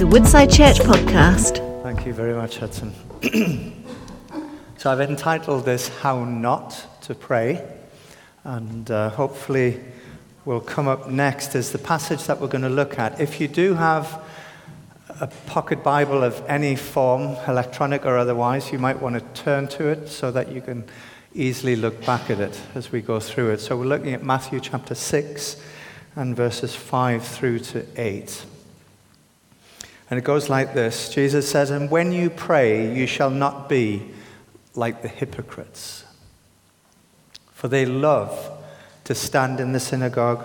is 0.00 0.04
a 0.04 0.06
Woodside 0.06 0.50
Church 0.50 0.78
podcast. 0.78 1.82
Thank 1.82 2.06
you 2.06 2.14
very 2.14 2.32
much, 2.32 2.56
Hudson. 2.56 2.94
so 4.78 4.90
I've 4.90 5.02
entitled 5.02 5.66
this 5.66 5.88
How 5.88 6.24
Not 6.24 7.02
to 7.02 7.14
Pray, 7.14 7.62
and 8.44 8.90
uh, 8.90 9.10
hopefully 9.10 9.78
will 10.46 10.62
come 10.62 10.88
up 10.88 11.10
next 11.10 11.54
is 11.54 11.70
the 11.70 11.78
passage 11.78 12.24
that 12.28 12.40
we're 12.40 12.48
going 12.48 12.64
to 12.64 12.70
look 12.70 12.98
at. 12.98 13.20
If 13.20 13.42
you 13.42 13.48
do 13.48 13.74
have 13.74 14.22
a 15.20 15.26
pocket 15.46 15.82
Bible 15.82 16.24
of 16.24 16.42
any 16.48 16.76
form, 16.76 17.36
electronic 17.46 18.06
or 18.06 18.16
otherwise, 18.16 18.72
you 18.72 18.78
might 18.78 19.02
want 19.02 19.16
to 19.16 19.42
turn 19.42 19.68
to 19.68 19.88
it 19.88 20.08
so 20.08 20.30
that 20.30 20.50
you 20.50 20.62
can 20.62 20.84
easily 21.34 21.76
look 21.76 22.06
back 22.06 22.30
at 22.30 22.40
it 22.40 22.58
as 22.74 22.90
we 22.90 23.02
go 23.02 23.20
through 23.20 23.50
it. 23.50 23.60
So 23.60 23.76
we're 23.76 23.84
looking 23.84 24.14
at 24.14 24.24
Matthew 24.24 24.60
chapter 24.60 24.94
6 24.94 25.62
and 26.16 26.34
verses 26.34 26.74
5 26.74 27.22
through 27.22 27.58
to 27.58 27.84
8. 28.00 28.46
And 30.10 30.18
it 30.18 30.24
goes 30.24 30.48
like 30.48 30.74
this 30.74 31.08
Jesus 31.08 31.48
says, 31.48 31.70
And 31.70 31.90
when 31.90 32.12
you 32.12 32.28
pray, 32.28 32.92
you 32.92 33.06
shall 33.06 33.30
not 33.30 33.68
be 33.68 34.10
like 34.74 35.02
the 35.02 35.08
hypocrites, 35.08 36.04
for 37.52 37.68
they 37.68 37.86
love 37.86 38.50
to 39.04 39.14
stand 39.14 39.60
in 39.60 39.72
the 39.72 39.80
synagogue 39.80 40.44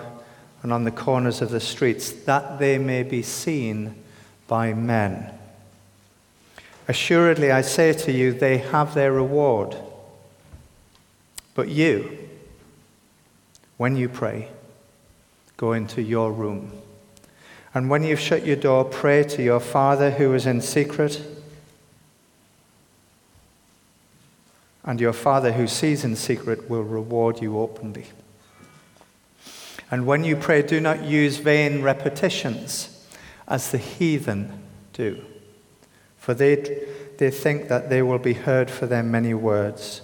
and 0.62 0.72
on 0.72 0.84
the 0.84 0.90
corners 0.90 1.42
of 1.42 1.50
the 1.50 1.60
streets, 1.60 2.10
that 2.10 2.58
they 2.58 2.78
may 2.78 3.02
be 3.02 3.22
seen 3.22 3.94
by 4.48 4.72
men. 4.72 5.32
Assuredly, 6.88 7.50
I 7.50 7.62
say 7.62 7.92
to 7.92 8.12
you, 8.12 8.32
they 8.32 8.58
have 8.58 8.94
their 8.94 9.12
reward. 9.12 9.76
But 11.54 11.68
you, 11.68 12.18
when 13.76 13.96
you 13.96 14.08
pray, 14.08 14.48
go 15.56 15.72
into 15.72 16.02
your 16.02 16.32
room. 16.32 16.70
And 17.76 17.90
when 17.90 18.02
you've 18.04 18.18
shut 18.18 18.46
your 18.46 18.56
door, 18.56 18.86
pray 18.86 19.22
to 19.24 19.42
your 19.42 19.60
Father 19.60 20.12
who 20.12 20.32
is 20.32 20.46
in 20.46 20.62
secret. 20.62 21.20
And 24.82 24.98
your 24.98 25.12
Father 25.12 25.52
who 25.52 25.66
sees 25.66 26.02
in 26.02 26.16
secret 26.16 26.70
will 26.70 26.84
reward 26.84 27.42
you 27.42 27.58
openly. 27.58 28.06
And 29.90 30.06
when 30.06 30.24
you 30.24 30.36
pray, 30.36 30.62
do 30.62 30.80
not 30.80 31.04
use 31.04 31.36
vain 31.36 31.82
repetitions 31.82 33.06
as 33.46 33.70
the 33.70 33.76
heathen 33.76 34.62
do. 34.94 35.22
For 36.16 36.32
they, 36.32 36.86
they 37.18 37.30
think 37.30 37.68
that 37.68 37.90
they 37.90 38.00
will 38.00 38.18
be 38.18 38.32
heard 38.32 38.70
for 38.70 38.86
their 38.86 39.02
many 39.02 39.34
words. 39.34 40.00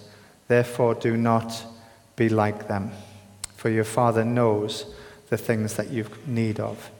Therefore, 0.47 0.95
do 0.95 1.17
not 1.17 1.65
be 2.17 2.29
like 2.29 2.69
them, 2.69 2.93
for 3.57 3.71
your 3.71 3.85
Father 3.85 4.27
knows 4.27 4.85
the 5.31 5.39
things 5.39 5.77
that 5.77 5.89
you've 5.89 6.29
need 6.29 6.61
of 6.61 6.91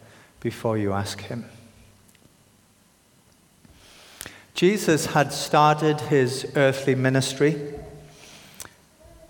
before 0.43 0.77
you 0.77 0.93
ask 0.93 1.21
Him. 1.21 1.45
Jesus 4.55 5.07
had 5.07 5.33
started 5.33 6.01
his 6.03 6.53
earthly 6.55 6.95
ministry. 6.95 7.75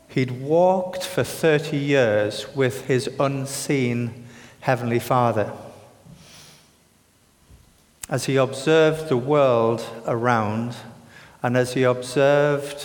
He'd 0.09 0.43
walked 0.43 1.05
for 1.05 1.25
30 1.25 1.77
years 1.77 2.55
with 2.55 2.87
his 2.87 3.09
unseen 3.19 4.27
Heavenly 4.61 4.99
Father 4.99 5.51
as 8.11 8.27
he 8.27 8.37
observed 8.37 9.09
the 9.09 9.17
world 9.17 9.83
around 10.07 10.77
and 11.43 11.57
as 11.57 11.73
he 11.73 11.83
observed 11.85 12.85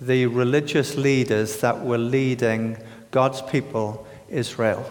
the 0.00 0.24
religious 0.24 0.96
leaders 0.96 1.60
that 1.60 1.84
were 1.84 1.98
leading 1.98 2.78
God's 3.10 3.42
people, 3.42 4.06
Israel. 4.30 4.90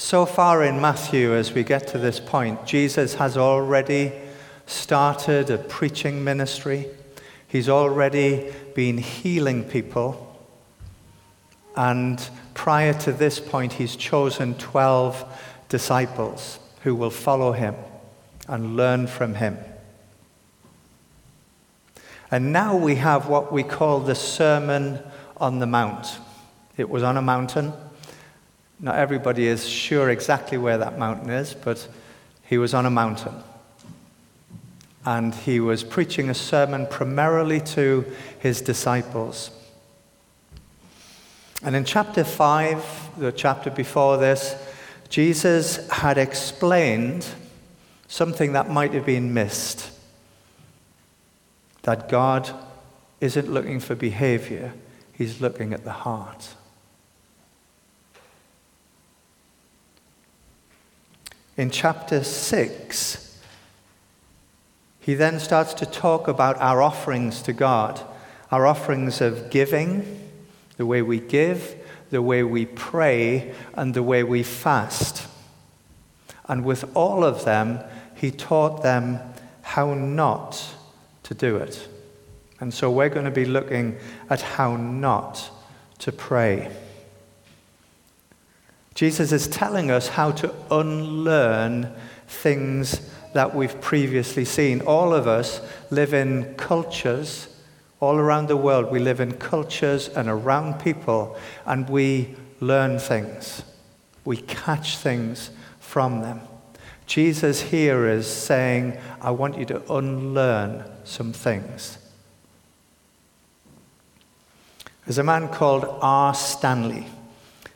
So 0.00 0.24
far 0.24 0.64
in 0.64 0.80
Matthew, 0.80 1.34
as 1.34 1.52
we 1.52 1.62
get 1.62 1.88
to 1.88 1.98
this 1.98 2.20
point, 2.20 2.64
Jesus 2.64 3.16
has 3.16 3.36
already 3.36 4.12
started 4.64 5.50
a 5.50 5.58
preaching 5.58 6.24
ministry. 6.24 6.86
He's 7.46 7.68
already 7.68 8.50
been 8.74 8.96
healing 8.96 9.62
people. 9.62 10.40
And 11.76 12.18
prior 12.54 12.94
to 12.94 13.12
this 13.12 13.38
point, 13.38 13.74
he's 13.74 13.94
chosen 13.94 14.54
12 14.54 15.22
disciples 15.68 16.58
who 16.82 16.94
will 16.94 17.10
follow 17.10 17.52
him 17.52 17.74
and 18.48 18.78
learn 18.78 19.06
from 19.06 19.34
him. 19.34 19.58
And 22.30 22.54
now 22.54 22.74
we 22.74 22.94
have 22.94 23.28
what 23.28 23.52
we 23.52 23.62
call 23.62 24.00
the 24.00 24.14
Sermon 24.14 25.00
on 25.36 25.58
the 25.58 25.66
Mount. 25.66 26.18
It 26.78 26.88
was 26.88 27.02
on 27.02 27.18
a 27.18 27.22
mountain. 27.22 27.74
Not 28.80 28.96
everybody 28.96 29.46
is 29.46 29.68
sure 29.68 30.08
exactly 30.08 30.56
where 30.56 30.78
that 30.78 30.98
mountain 30.98 31.30
is, 31.30 31.54
but 31.54 31.86
he 32.42 32.58
was 32.58 32.72
on 32.72 32.86
a 32.86 32.90
mountain. 32.90 33.34
And 35.04 35.34
he 35.34 35.60
was 35.60 35.84
preaching 35.84 36.30
a 36.30 36.34
sermon 36.34 36.86
primarily 36.86 37.60
to 37.60 38.04
his 38.38 38.60
disciples. 38.60 39.50
And 41.62 41.76
in 41.76 41.84
chapter 41.84 42.24
5, 42.24 43.18
the 43.18 43.32
chapter 43.32 43.70
before 43.70 44.16
this, 44.16 44.54
Jesus 45.10 45.88
had 45.90 46.16
explained 46.16 47.26
something 48.08 48.52
that 48.54 48.70
might 48.70 48.94
have 48.94 49.06
been 49.06 49.34
missed 49.34 49.90
that 51.82 52.08
God 52.08 52.50
isn't 53.20 53.50
looking 53.50 53.80
for 53.80 53.94
behavior, 53.94 54.72
He's 55.12 55.40
looking 55.40 55.72
at 55.72 55.84
the 55.84 55.92
heart. 55.92 56.54
In 61.60 61.68
chapter 61.68 62.24
6, 62.24 63.38
he 64.98 65.12
then 65.12 65.38
starts 65.38 65.74
to 65.74 65.84
talk 65.84 66.26
about 66.26 66.56
our 66.56 66.80
offerings 66.80 67.42
to 67.42 67.52
God, 67.52 68.00
our 68.50 68.66
offerings 68.66 69.20
of 69.20 69.50
giving, 69.50 70.30
the 70.78 70.86
way 70.86 71.02
we 71.02 71.20
give, 71.20 71.76
the 72.08 72.22
way 72.22 72.42
we 72.42 72.64
pray, 72.64 73.54
and 73.74 73.92
the 73.92 74.02
way 74.02 74.22
we 74.22 74.42
fast. 74.42 75.28
And 76.48 76.64
with 76.64 76.96
all 76.96 77.24
of 77.24 77.44
them, 77.44 77.80
he 78.14 78.30
taught 78.30 78.82
them 78.82 79.18
how 79.60 79.92
not 79.92 80.74
to 81.24 81.34
do 81.34 81.58
it. 81.58 81.86
And 82.58 82.72
so 82.72 82.90
we're 82.90 83.10
going 83.10 83.26
to 83.26 83.30
be 83.30 83.44
looking 83.44 83.98
at 84.30 84.40
how 84.40 84.76
not 84.76 85.50
to 85.98 86.10
pray. 86.10 86.74
Jesus 89.00 89.32
is 89.32 89.48
telling 89.48 89.90
us 89.90 90.08
how 90.08 90.30
to 90.30 90.54
unlearn 90.70 91.90
things 92.28 93.00
that 93.32 93.54
we've 93.54 93.80
previously 93.80 94.44
seen. 94.44 94.82
All 94.82 95.14
of 95.14 95.26
us 95.26 95.62
live 95.90 96.12
in 96.12 96.54
cultures 96.56 97.48
all 97.98 98.16
around 98.16 98.48
the 98.48 98.58
world, 98.58 98.90
we 98.90 98.98
live 98.98 99.18
in 99.18 99.32
cultures 99.32 100.08
and 100.08 100.28
around 100.28 100.80
people, 100.80 101.34
and 101.64 101.88
we 101.88 102.34
learn 102.60 102.98
things. 102.98 103.62
We 104.26 104.36
catch 104.36 104.98
things 104.98 105.48
from 105.78 106.20
them. 106.20 106.42
Jesus 107.06 107.62
here 107.62 108.06
is 108.06 108.26
saying, 108.26 108.98
I 109.22 109.30
want 109.30 109.56
you 109.56 109.64
to 109.64 109.94
unlearn 109.94 110.84
some 111.04 111.32
things. 111.32 111.96
There's 115.06 115.16
a 115.16 115.24
man 115.24 115.48
called 115.48 115.86
R. 116.02 116.34
Stanley 116.34 117.06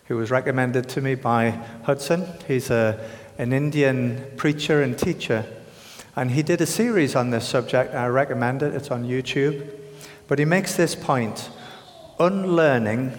who 0.07 0.17
was 0.17 0.31
recommended 0.31 0.89
to 0.91 1.01
me 1.01 1.15
by 1.15 1.51
Hudson. 1.85 2.27
He's 2.47 2.71
a, 2.71 2.99
an 3.39 3.53
Indian 3.53 4.25
preacher 4.37 4.83
and 4.83 4.99
teacher. 4.99 5.47
And 6.17 6.31
he 6.31 6.43
did 6.43 6.61
a 6.61 6.67
series 6.67 7.17
on 7.17 7.31
this 7.31 7.49
subject. 7.49 7.95
I 7.95 8.07
recommend 8.07 8.63
it, 8.63 8.75
it's 8.75 8.91
on 8.91 9.05
YouTube. 9.05 9.69
But 10.29 10.39
he 10.39 10.45
makes 10.45 10.75
this 10.75 10.95
point 10.95 11.51
unlearning 12.19 13.13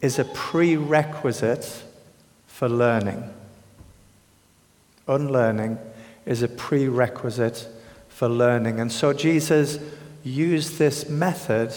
is 0.00 0.18
a 0.18 0.24
prerequisite 0.24 1.84
for 2.46 2.68
learning. 2.68 3.32
Unlearning 5.08 5.78
is 6.26 6.42
a 6.42 6.48
prerequisite 6.48 7.68
for 8.08 8.28
learning. 8.28 8.80
And 8.80 8.92
so 8.92 9.12
Jesus 9.12 9.78
used 10.22 10.78
this 10.78 11.08
method 11.08 11.72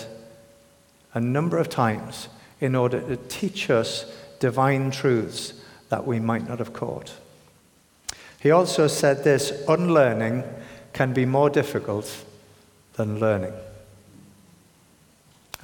a 1.14 1.22
number 1.22 1.58
of 1.58 1.70
times 1.70 2.28
in 2.60 2.76
order 2.76 3.00
to 3.02 3.16
teach 3.16 3.70
us 3.70 4.12
divine 4.50 4.92
truths 4.92 5.54
that 5.90 6.06
we 6.06 6.20
might 6.20 6.48
not 6.48 6.60
have 6.60 6.74
caught. 6.74 7.10
He 8.40 8.52
also 8.52 8.88
said 8.88 9.24
this 9.24 9.52
unlearning 9.68 10.44
can 10.94 11.14
be 11.14 11.26
more 11.26 11.50
difficult 11.50 12.08
than 12.94 13.20
learning 13.20 13.54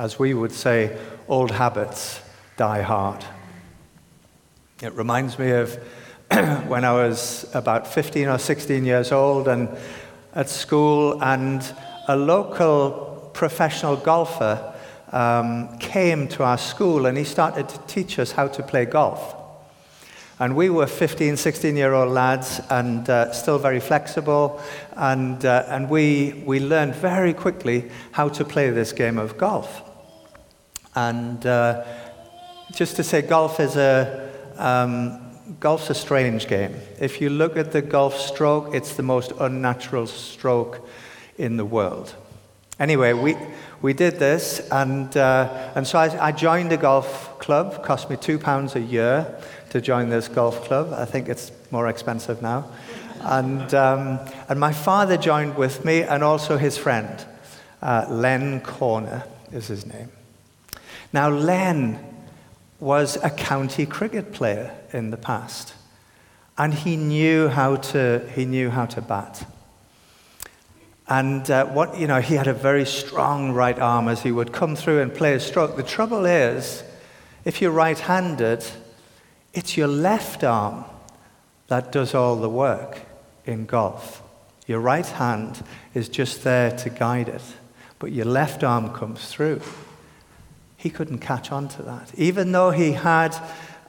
as 0.02 0.18
we 0.18 0.34
would 0.34 0.52
say, 0.52 0.98
old 1.28 1.52
habits 1.52 2.22
die 2.58 2.82
hard. 2.82 3.24
It 4.82 4.94
reminds 4.94 5.38
me 5.38 5.52
of 5.52 5.76
when 6.68 6.84
I 6.86 6.94
was 6.94 7.48
about 7.54 7.86
15 7.86 8.28
or 8.28 8.40
16 8.40 8.84
years 8.84 9.12
old 9.12 9.48
and 9.48 9.70
at 10.34 10.50
school, 10.50 11.22
and 11.22 11.62
a 12.08 12.16
local 12.16 13.30
professional 13.34 13.96
golfer 13.96 14.71
um, 15.12 15.78
came 15.78 16.28
to 16.30 16.44
our 16.44 16.58
school 16.58 17.06
and 17.06 17.18
he 17.18 17.24
started 17.24 17.70
to 17.70 17.78
teach 17.88 18.20
us 18.20 18.32
how 18.32 18.48
to 18.48 18.64
play 18.64 18.86
golf. 18.86 19.36
And 20.40 20.56
we 20.56 20.72
were 20.72 20.88
15, 20.88 21.38
16 21.38 21.76
year 21.76 21.94
old 21.94 22.12
lads 22.12 22.60
and 22.70 23.08
uh, 23.08 23.32
still 23.32 23.60
very 23.60 23.80
flexible. 23.80 24.60
And, 24.94 25.46
uh, 25.46 25.66
and 25.68 25.88
we, 25.88 26.42
we 26.46 26.60
learned 26.60 26.96
very 26.96 27.34
quickly 27.34 27.92
how 28.12 28.30
to 28.30 28.44
play 28.44 28.72
this 28.72 28.92
game 28.92 29.20
of 29.20 29.38
golf. 29.38 29.84
And 30.96 31.46
uh, 31.46 31.86
just 32.74 32.96
to 32.96 33.04
say, 33.04 33.22
golf 33.22 33.60
is 33.60 33.76
a, 33.76 34.32
um, 34.58 35.22
golf's 35.60 35.90
a 35.92 35.94
strange 35.94 36.48
game. 36.48 36.74
If 37.00 37.22
you 37.22 37.30
look 37.30 37.56
at 37.56 37.72
the 37.72 37.82
golf 37.84 38.18
stroke, 38.18 38.74
it's 38.74 38.96
the 38.96 39.04
most 39.04 39.34
unnatural 39.40 40.08
stroke 40.08 40.88
in 41.38 41.58
the 41.58 41.66
world. 41.66 42.16
Anyway, 42.80 43.14
we, 43.14 43.38
we 43.82 43.94
did 43.94 44.20
this, 44.20 44.68
and, 44.72 45.16
uh, 45.18 45.72
and 45.76 45.88
so 45.88 45.98
I, 45.98 46.28
I 46.28 46.32
joined 46.32 46.72
a 46.72 46.78
golf 46.78 47.40
club. 47.40 47.84
Cost 47.84 48.10
me 48.10 48.18
two 48.18 48.38
pounds 48.38 48.76
a 48.76 48.80
year 48.80 49.36
to 49.72 49.82
join 49.82 50.10
this 50.10 50.28
golf 50.28 50.64
club. 50.66 50.94
I 50.94 51.06
think 51.06 51.30
it's 51.30 51.52
more 51.72 51.88
expensive 51.88 52.42
now. 52.42 52.70
And, 53.22 53.74
um, 53.74 54.20
and 54.50 54.60
my 54.60 54.72
father 54.72 55.18
joined 55.18 55.56
with 55.56 55.84
me, 55.84 56.04
and 56.04 56.24
also 56.24 56.58
his 56.58 56.78
friend, 56.78 57.26
uh, 57.82 58.06
Len 58.10 58.62
Corner 58.62 59.24
is 59.52 59.68
his 59.68 59.86
name. 59.86 60.10
Now, 61.12 61.30
Len 61.30 62.00
was 62.80 63.18
a 63.24 63.30
county 63.30 63.86
cricket 63.86 64.32
player 64.32 64.76
in 64.94 65.10
the 65.10 65.18
past, 65.18 65.74
and 66.58 66.74
he 66.74 66.98
knew 66.98 67.48
how 67.48 67.78
to, 67.78 68.28
he 68.36 68.46
knew 68.46 68.70
how 68.70 68.86
to 68.86 69.02
bat. 69.02 69.46
And 71.12 71.52
uh, 71.52 71.66
what, 71.66 71.98
you 71.98 72.08
know, 72.08 72.22
he 72.22 72.36
had 72.36 72.48
a 72.48 72.54
very 72.54 72.86
strong 72.86 73.52
right 73.52 73.78
arm 73.78 74.08
as 74.08 74.22
he 74.22 74.32
would 74.32 74.54
come 74.54 74.78
through 74.78 75.02
and 75.02 75.14
play 75.14 75.34
a 75.34 75.42
stroke. 75.42 75.76
The 75.76 75.84
trouble 75.84 76.26
is, 76.26 76.86
if 77.44 77.62
you're 77.62 77.70
right 77.70 78.00
handed, 78.00 78.64
it's 79.54 79.76
your 79.76 79.90
left 79.90 80.46
arm 80.46 80.86
that 81.68 81.92
does 81.92 82.16
all 82.16 82.38
the 82.38 82.48
work 82.48 83.02
in 83.46 83.66
golf. 83.66 84.24
Your 84.68 84.80
right 84.80 85.06
hand 85.06 85.62
is 85.94 86.08
just 86.08 86.46
there 86.46 86.72
to 86.78 86.90
guide 86.90 87.28
it, 87.28 87.44
but 88.00 88.14
your 88.14 88.24
left 88.26 88.64
arm 88.64 88.94
comes 88.94 89.28
through. 89.28 89.60
He 90.78 90.90
couldn't 90.90 91.20
catch 91.20 91.52
on 91.52 91.68
to 91.68 91.84
that. 91.84 92.10
Even 92.16 92.54
though 92.54 92.72
he 92.72 92.94
had 92.94 93.36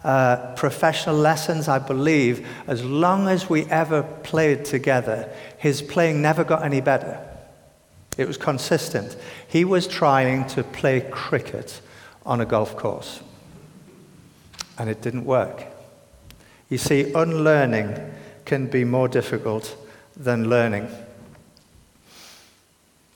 uh, 0.04 0.54
professional 0.56 1.16
lessons, 1.16 1.68
I 1.68 1.78
believe, 1.78 2.46
as 2.66 2.84
long 2.84 3.28
as 3.28 3.48
we 3.48 3.64
ever 3.66 4.02
played 4.02 4.64
together, 4.64 5.32
his 5.58 5.80
playing 5.80 6.20
never 6.20 6.44
got 6.44 6.64
any 6.64 6.80
better. 6.80 7.20
It 8.18 8.26
was 8.26 8.36
consistent. 8.36 9.16
He 9.48 9.64
was 9.64 9.86
trying 9.86 10.46
to 10.48 10.64
play 10.64 11.00
cricket 11.10 11.80
on 12.26 12.40
a 12.40 12.44
golf 12.44 12.76
course 12.76 13.20
and 14.78 14.90
it 14.90 15.00
didn't 15.00 15.24
work. 15.24 15.66
You 16.68 16.78
see, 16.78 17.12
unlearning 17.12 17.98
can 18.44 18.66
be 18.66 18.84
more 18.84 19.08
difficult 19.08 19.76
than 20.16 20.48
learning. 20.48 20.88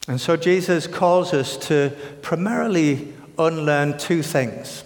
And 0.09 0.21
so 0.21 0.37
Jesus 0.37 0.87
calls 0.87 1.33
us 1.33 1.57
to 1.69 1.93
primarily 2.23 3.13
unlearn 3.39 3.99
two 3.99 4.23
things 4.23 4.85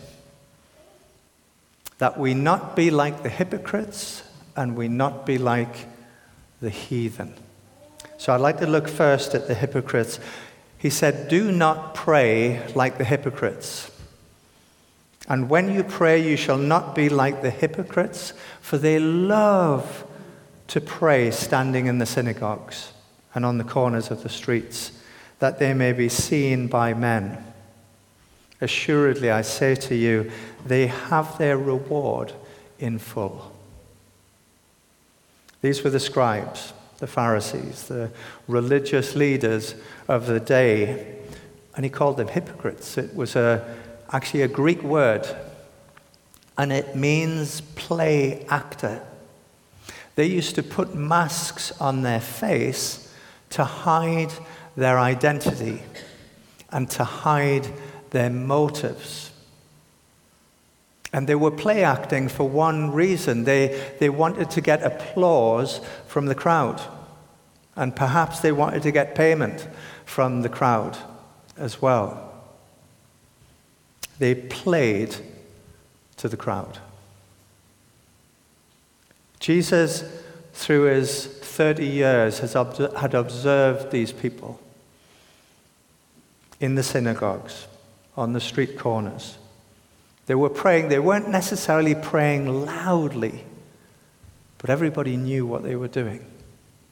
that 2.01 2.19
we 2.19 2.33
not 2.33 2.75
be 2.75 2.91
like 2.91 3.23
the 3.23 3.29
hypocrites 3.29 4.23
and 4.57 4.75
we 4.75 4.89
not 4.89 5.27
be 5.27 5.37
like 5.37 5.87
the 6.63 6.71
heathen. 6.71 7.35
So 8.17 8.33
I'd 8.33 8.41
like 8.41 8.59
to 8.61 8.67
look 8.67 8.89
first 8.89 9.35
at 9.35 9.49
the 9.49 9.55
hypocrites. 9.55 10.19
He 10.79 10.89
said, 10.89 11.29
Do 11.29 11.53
not 11.53 11.95
pray 11.95 12.67
like 12.75 12.97
the 12.97 13.05
hypocrites. 13.05 13.91
And 15.29 15.51
when 15.51 15.71
you 15.71 15.85
pray, 15.85 16.27
you 16.27 16.39
shall 16.39 16.57
not 16.57 16.95
be 16.95 17.11
like 17.11 17.43
the 17.43 17.51
hypocrites, 17.51 18.33
for 18.63 18.79
they 18.79 18.99
love 18.99 20.07
to 20.69 20.81
pray 20.81 21.31
standing 21.31 21.85
in 21.85 21.99
the 21.99 22.07
synagogues 22.07 22.95
and 23.35 23.45
on 23.45 23.59
the 23.59 23.65
corners 23.65 24.11
of 24.11 24.23
the 24.23 24.31
streets, 24.31 24.93
that 25.39 25.59
they 25.59 25.75
may 25.75 25.93
be 25.93 26.09
seen 26.09 26.67
by 26.67 26.95
men. 26.95 27.45
Assuredly, 28.63 29.31
I 29.31 29.43
say 29.43 29.75
to 29.75 29.95
you, 29.95 30.31
they 30.67 30.87
have 30.87 31.39
their 31.39 31.57
reward 31.57 32.33
in 32.79 32.99
full. 32.99 33.53
These 35.63 35.83
were 35.83 35.91
the 35.91 36.01
scribes, 36.01 36.73
the 36.99 37.07
Pharisees, 37.07 37.89
the 37.89 38.11
religious 38.49 39.15
leaders 39.15 39.75
of 40.09 40.27
the 40.27 40.41
day, 40.41 41.17
and 41.75 41.85
he 41.85 41.91
called 41.91 42.17
them 42.17 42.29
hypocrites. 42.29 42.97
It 42.99 43.15
was 43.15 43.37
a 43.37 43.77
actually 44.13 44.43
a 44.43 44.49
Greek 44.49 44.83
word, 44.83 45.27
and 46.59 46.73
it 46.73 46.97
means 46.97 47.61
play 47.61 48.45
actor. 48.49 49.01
They 50.17 50.27
used 50.27 50.57
to 50.57 50.63
put 50.63 50.95
masks 50.95 51.73
on 51.81 52.03
their 52.03 52.21
face 52.21 53.13
to 53.51 53.65
hide 53.65 54.33
their 54.77 54.99
identity 54.99 55.83
and 56.71 56.91
to 56.91 57.05
hide 57.05 57.69
their 58.11 58.31
motives. 58.31 59.30
And 61.13 61.27
they 61.27 61.35
were 61.35 61.51
play 61.51 61.83
acting 61.83 62.29
for 62.29 62.49
one 62.49 62.93
reason 62.93 63.45
they, 63.45 63.93
they 63.99 64.09
wanted 64.09 64.51
to 64.51 64.61
get 64.61 64.83
applause 64.83 65.81
from 66.07 66.27
the 66.27 66.35
crowd. 66.35 66.81
And 67.75 67.95
perhaps 67.95 68.41
they 68.41 68.53
wanted 68.53 68.83
to 68.83 68.93
get 68.93 69.15
payment 69.15 69.67
from 70.05 70.43
the 70.43 70.49
crowd 70.49 70.97
as 71.57 71.83
well. 71.83 72.33
They 74.19 74.35
played 74.35 75.17
to 76.19 76.29
the 76.29 76.37
crowd. 76.37 76.79
Jesus, 79.41 80.05
through 80.53 80.83
his 80.83 81.27
30 81.27 81.87
years, 81.87 82.39
has 82.41 82.55
ob- 82.55 82.95
had 82.97 83.15
observed 83.15 83.91
these 83.91 84.13
people 84.13 84.61
in 86.61 86.75
the 86.75 86.83
synagogues, 86.83 87.67
on 88.17 88.35
the 88.35 88.41
street 88.41 88.79
corners. 88.79 89.39
They 90.31 90.37
were 90.37 90.49
praying, 90.49 90.91
they 90.91 91.01
weren't 91.01 91.29
necessarily 91.29 91.97
praying 91.97 92.65
loudly, 92.65 93.43
but 94.59 94.71
everybody 94.71 95.17
knew 95.17 95.45
what 95.45 95.65
they 95.65 95.75
were 95.75 95.89
doing. 95.89 96.25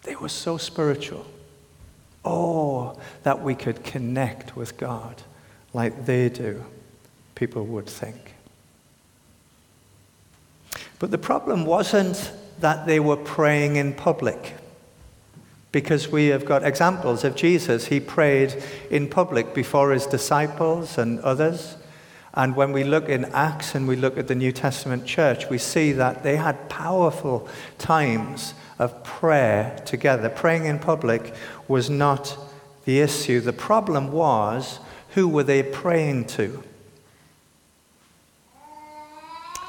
They 0.03 0.17
were 0.17 0.29
so 0.29 0.57
spiritual. 0.57 1.25
Oh, 2.25 2.99
that 3.23 3.41
we 3.41 3.55
could 3.55 3.85
connect 3.85 4.57
with 4.57 4.77
God 4.77 5.23
like 5.73 6.05
they 6.05 6.29
do 6.31 6.65
people 7.37 7.65
would 7.67 7.87
think. 7.87 8.35
But 10.99 11.13
the 11.13 11.17
problem 11.17 11.65
wasn't 11.65 12.33
that 12.59 12.87
they 12.87 12.99
were 12.99 13.17
praying 13.17 13.77
in 13.77 13.95
public, 13.95 14.57
because 15.71 16.09
we 16.09 16.27
have 16.27 16.45
got 16.45 16.65
examples 16.65 17.23
of 17.23 17.37
Jesus. 17.37 17.87
He 17.87 18.01
prayed 18.01 18.61
in 18.91 19.09
public 19.09 19.55
before 19.55 19.93
his 19.93 20.07
disciples 20.07 20.99
and 20.99 21.21
others. 21.21 21.77
And 22.35 22.55
when 22.55 22.73
we 22.73 22.85
look 22.85 23.09
in 23.09 23.25
Acts 23.27 23.75
and 23.75 23.89
we 23.89 23.97
look 23.97 24.19
at 24.19 24.29
the 24.29 24.35
New 24.35 24.53
Testament 24.53 25.07
church, 25.07 25.49
we 25.49 25.59
see 25.59 25.93
that 25.93 26.23
they 26.23 26.37
had 26.37 26.69
powerful 26.69 27.49
times 27.79 28.55
of 28.79 29.03
prayer 29.03 29.81
together. 29.87 30.29
Praying 30.29 30.67
in 30.67 30.79
public 30.79 31.35
was 31.67 31.91
not 31.91 32.37
the 32.85 33.01
issue. 33.01 33.41
The 33.41 33.53
problem 33.53 34.13
was 34.13 34.79
who 35.11 35.27
were 35.29 35.43
they 35.43 35.63
praying 35.63 36.27
to? 36.27 36.63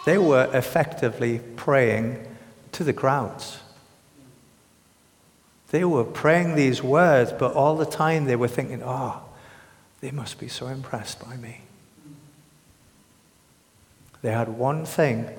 They 0.05 0.17
were 0.17 0.49
effectively 0.53 1.39
praying 1.55 2.25
to 2.73 2.83
the 2.83 2.93
crowds. 2.93 3.59
They 5.71 5.83
were 5.83 6.03
praying 6.03 6.55
these 6.55 6.81
words, 6.81 7.31
but 7.31 7.53
all 7.53 7.75
the 7.75 7.85
time 7.85 8.25
they 8.25 8.35
were 8.35 8.47
thinking, 8.47 8.81
oh, 8.83 9.21
they 10.01 10.11
must 10.11 10.39
be 10.39 10.47
so 10.47 10.67
impressed 10.67 11.23
by 11.23 11.37
me. 11.37 11.61
They 14.21 14.31
had 14.31 14.49
one 14.49 14.85
thing 14.85 15.29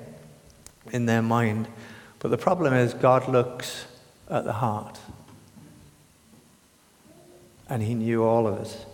in 0.91 1.05
their 1.05 1.21
mind, 1.21 1.67
but 2.19 2.29
the 2.29 2.37
problem 2.37 2.73
is 2.73 2.93
God 2.93 3.27
looks 3.27 3.85
at 4.29 4.43
the 4.43 4.53
heart. 4.53 4.99
And 7.69 7.83
he 7.83 7.93
knew 7.93 8.23
all 8.23 8.47
of 8.47 8.55
us. 8.55 8.85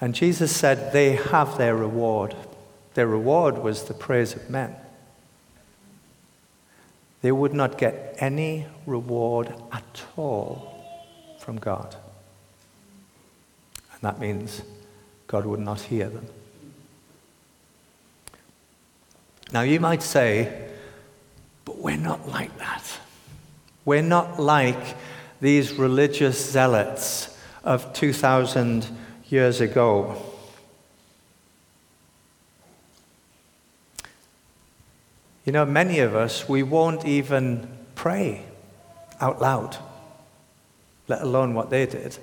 And 0.00 0.14
Jesus 0.14 0.54
said, 0.54 0.92
They 0.92 1.16
have 1.16 1.58
their 1.58 1.76
reward. 1.76 2.34
Their 2.94 3.06
reward 3.06 3.58
was 3.58 3.84
the 3.84 3.94
praise 3.94 4.34
of 4.34 4.50
men. 4.50 4.74
They 7.22 7.32
would 7.32 7.54
not 7.54 7.78
get 7.78 8.16
any 8.18 8.66
reward 8.84 9.54
at 9.70 10.02
all 10.16 10.84
from 11.38 11.58
God. 11.58 11.94
And 13.92 14.02
that 14.02 14.18
means 14.18 14.62
God 15.28 15.46
would 15.46 15.60
not 15.60 15.82
hear 15.82 16.08
them. 16.08 16.26
Now, 19.52 19.62
you 19.62 19.80
might 19.80 20.02
say, 20.02 20.68
but 21.64 21.78
we're 21.78 21.96
not 21.96 22.28
like 22.28 22.56
that. 22.58 22.98
We're 23.84 24.02
not 24.02 24.40
like 24.40 24.96
these 25.40 25.74
religious 25.74 26.50
zealots 26.50 27.36
of 27.64 27.92
2,000 27.92 28.86
years 29.28 29.60
ago 29.60 30.32
You 35.44 35.52
know, 35.52 35.64
many 35.64 35.98
of 35.98 36.14
us, 36.14 36.48
we 36.48 36.62
won't 36.62 37.04
even 37.04 37.68
pray 37.96 38.44
out 39.20 39.40
loud, 39.40 39.76
let 41.08 41.22
alone 41.22 41.54
what 41.54 41.70
they 41.70 41.84
did. 41.84 42.16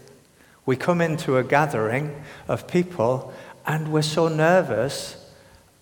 We 0.66 0.78
come 0.78 1.02
into 1.02 1.38
a 1.38 1.44
gathering 1.44 2.24
of 2.48 2.68
people 2.68 3.34
and 3.66 3.92
we're 3.92 4.04
so 4.04 4.30
nervous 4.30 5.19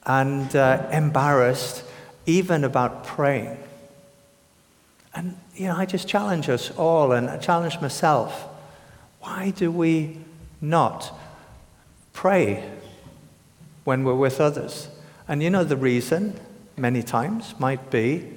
and 0.07 0.55
uh, 0.55 0.87
embarrassed 0.91 1.83
even 2.25 2.63
about 2.63 3.03
praying. 3.03 3.57
And, 5.13 5.37
you 5.53 5.67
know, 5.67 5.75
I 5.75 5.85
just 5.85 6.07
challenge 6.07 6.47
us 6.49 6.71
all 6.71 7.11
and 7.11 7.29
I 7.29 7.37
challenge 7.37 7.79
myself. 7.81 8.47
Why 9.19 9.51
do 9.51 9.69
we 9.69 10.17
not 10.61 11.13
pray 12.13 12.63
when 13.83 14.03
we're 14.03 14.15
with 14.15 14.39
others? 14.39 14.87
And 15.27 15.43
you 15.43 15.49
know, 15.49 15.65
the 15.65 15.75
reason 15.75 16.39
many 16.77 17.03
times 17.03 17.55
might 17.59 17.91
be 17.91 18.31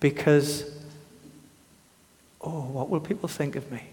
because, 0.00 0.64
oh, 2.40 2.62
what 2.62 2.90
will 2.90 3.00
people 3.00 3.28
think 3.28 3.54
of 3.54 3.70
me? 3.70 3.84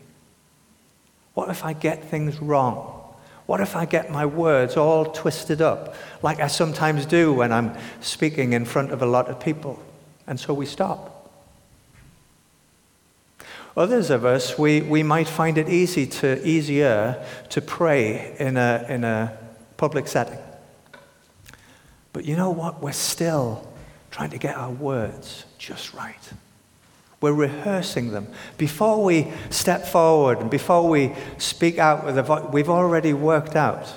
What 1.35 1.49
if 1.49 1.63
I 1.63 1.73
get 1.73 2.03
things 2.05 2.39
wrong? 2.41 3.02
What 3.45 3.59
if 3.59 3.75
I 3.75 3.85
get 3.85 4.09
my 4.09 4.25
words 4.25 4.77
all 4.77 5.05
twisted 5.05 5.61
up, 5.61 5.95
like 6.21 6.39
I 6.39 6.47
sometimes 6.47 7.05
do 7.05 7.33
when 7.33 7.51
I'm 7.51 7.75
speaking 7.99 8.53
in 8.53 8.65
front 8.65 8.91
of 8.91 9.01
a 9.01 9.05
lot 9.05 9.29
of 9.29 9.39
people? 9.39 9.83
And 10.27 10.39
so 10.39 10.53
we 10.53 10.65
stop. 10.65 11.13
Others 13.75 14.11
of 14.11 14.23
us, 14.23 14.57
we, 14.57 14.81
we 14.81 15.01
might 15.01 15.27
find 15.27 15.57
it 15.57 15.67
easy 15.67 16.05
to, 16.05 16.47
easier 16.47 17.25
to 17.49 17.61
pray 17.61 18.35
in 18.39 18.55
a, 18.55 18.85
in 18.87 19.03
a 19.03 19.37
public 19.77 20.07
setting. 20.07 20.39
But 22.13 22.25
you 22.25 22.35
know 22.35 22.51
what? 22.51 22.81
We're 22.81 22.91
still 22.91 23.67
trying 24.11 24.29
to 24.29 24.37
get 24.37 24.55
our 24.55 24.69
words 24.69 25.45
just 25.57 25.93
right. 25.93 26.33
We're 27.23 27.31
rehearsing 27.31 28.11
them. 28.11 28.27
Before 28.57 29.01
we 29.01 29.31
step 29.49 29.85
forward 29.85 30.39
and 30.39 30.51
before 30.51 30.89
we 30.89 31.13
speak 31.37 31.77
out 31.79 32.03
with 32.03 32.17
a 32.17 32.21
voice, 32.21 32.43
we've 32.51 32.69
already 32.69 33.13
worked 33.13 33.55
out 33.55 33.87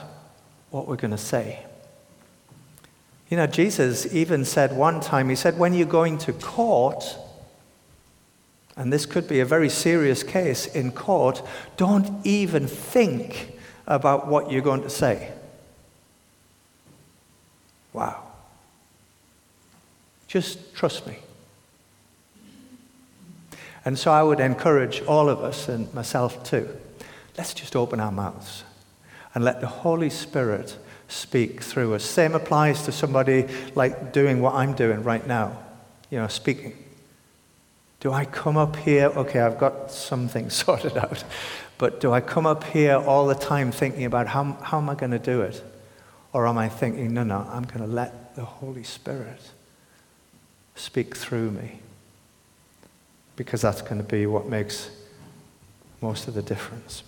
what 0.71 0.87
we're 0.87 0.95
going 0.95 1.11
to 1.11 1.19
say. 1.19 1.67
You 3.29 3.37
know, 3.37 3.49
Jesus 3.49 4.07
even 4.15 4.45
said 4.45 4.77
one 4.77 5.01
time, 5.01 5.29
He 5.29 5.35
said, 5.35 5.59
when 5.59 5.75
you're 5.75 5.89
going 5.89 6.19
to 6.19 6.33
court, 6.35 7.19
and 8.77 8.93
this 8.93 9.07
could 9.07 9.27
be 9.27 9.41
a 9.41 9.45
very 9.45 9.71
serious 9.71 10.23
case 10.23 10.67
in 10.67 10.93
court, 10.93 11.43
don't 11.77 12.25
even 12.25 12.69
think 12.69 13.59
about 13.89 14.29
what 14.29 14.53
you're 14.53 14.63
going 14.63 14.83
to 14.83 14.89
say. 14.89 15.33
Wow. 17.93 18.23
Just 20.29 20.77
trust 20.77 21.09
me. 21.09 21.17
And 23.87 23.97
so 23.97 24.11
I 24.11 24.21
would 24.25 24.41
encourage 24.41 25.01
all 25.03 25.29
of 25.29 25.41
us, 25.43 25.69
and 25.69 25.93
myself 25.95 26.43
too, 26.43 26.69
let's 27.39 27.55
just 27.55 27.77
open 27.77 28.01
our 28.01 28.11
mouths 28.11 28.65
and 29.33 29.45
let 29.45 29.61
the 29.61 29.69
Holy 29.69 30.11
Spirit 30.11 30.77
speak 31.07 31.63
through 31.63 31.95
us. 31.95 32.03
Same 32.03 32.35
applies 32.35 32.83
to 32.83 32.93
somebody 32.93 33.47
like 33.77 34.13
doing 34.13 34.43
what 34.43 34.55
I'm 34.55 34.73
doing 34.73 35.05
right 35.05 35.25
now, 35.25 35.57
you 36.11 36.19
know, 36.19 36.27
speaking. 36.27 36.77
Do 38.01 38.13
I 38.13 38.25
come 38.25 38.57
up 38.57 38.75
here? 38.75 39.07
Okay, 39.07 39.39
I've 39.39 39.59
got 39.59 39.93
something 39.93 40.51
sorted 40.65 40.97
out. 40.97 41.23
But 41.79 42.01
do 42.01 42.13
I 42.13 42.21
come 42.21 42.45
up 42.45 42.65
here 42.65 42.97
all 42.97 43.29
the 43.29 43.37
time 43.37 43.71
thinking 43.71 44.05
about 44.05 44.27
how, 44.27 44.59
how 44.63 44.79
am 44.79 44.91
I 44.91 44.97
going 44.97 45.13
to 45.13 45.19
do 45.21 45.43
it? 45.43 45.63
Or 46.33 46.49
am 46.49 46.59
I 46.59 46.69
thinking, 46.69 47.15
no, 47.15 47.23
no, 47.23 47.49
I'm 47.53 47.63
going 47.63 47.81
to 47.81 47.87
let 47.87 48.35
the 48.35 48.45
Holy 48.45 48.83
Spirit 48.83 49.53
speak 50.75 51.17
through 51.17 51.53
me? 51.53 51.83
Because 53.37 53.63
that's 53.63 53.83
going 53.83 53.99
to 53.99 54.03
be 54.03 54.27
what 54.27 54.47
makes 54.47 54.91
most 56.01 56.27
of 56.27 56.35
the 56.35 56.43
difference. 56.43 57.03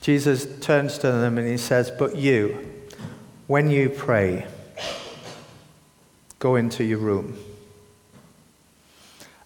Jesus 0.00 0.46
turns 0.60 0.98
to 0.98 1.10
them 1.12 1.38
and 1.38 1.48
he 1.48 1.56
says, 1.56 1.90
But 1.90 2.16
you, 2.16 2.68
when 3.46 3.70
you 3.70 3.88
pray, 3.88 4.46
go 6.38 6.56
into 6.56 6.84
your 6.84 6.98
room 6.98 7.38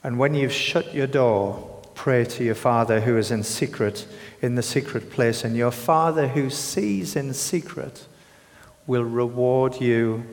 and 0.07 0.21
when 0.21 0.35
you've 0.35 0.53
shut 0.53 0.95
your 0.95 1.09
door, 1.09 1.83
pray 1.97 2.25
to 2.27 2.45
your 2.45 2.55
Father 2.55 3.01
who 3.01 3.17
is 3.17 3.33
in 3.33 3.43
secret, 3.43 4.07
in 4.41 4.55
the 4.55 4.63
secret 4.63 5.11
place. 5.11 5.43
And 5.43 5.57
your 5.57 5.73
Father 5.73 6.29
who 6.29 6.49
sees 6.49 7.17
in 7.17 7.35
secret 7.35 8.07
will 8.87 9.03
reward 9.03 9.81
you 9.81 10.25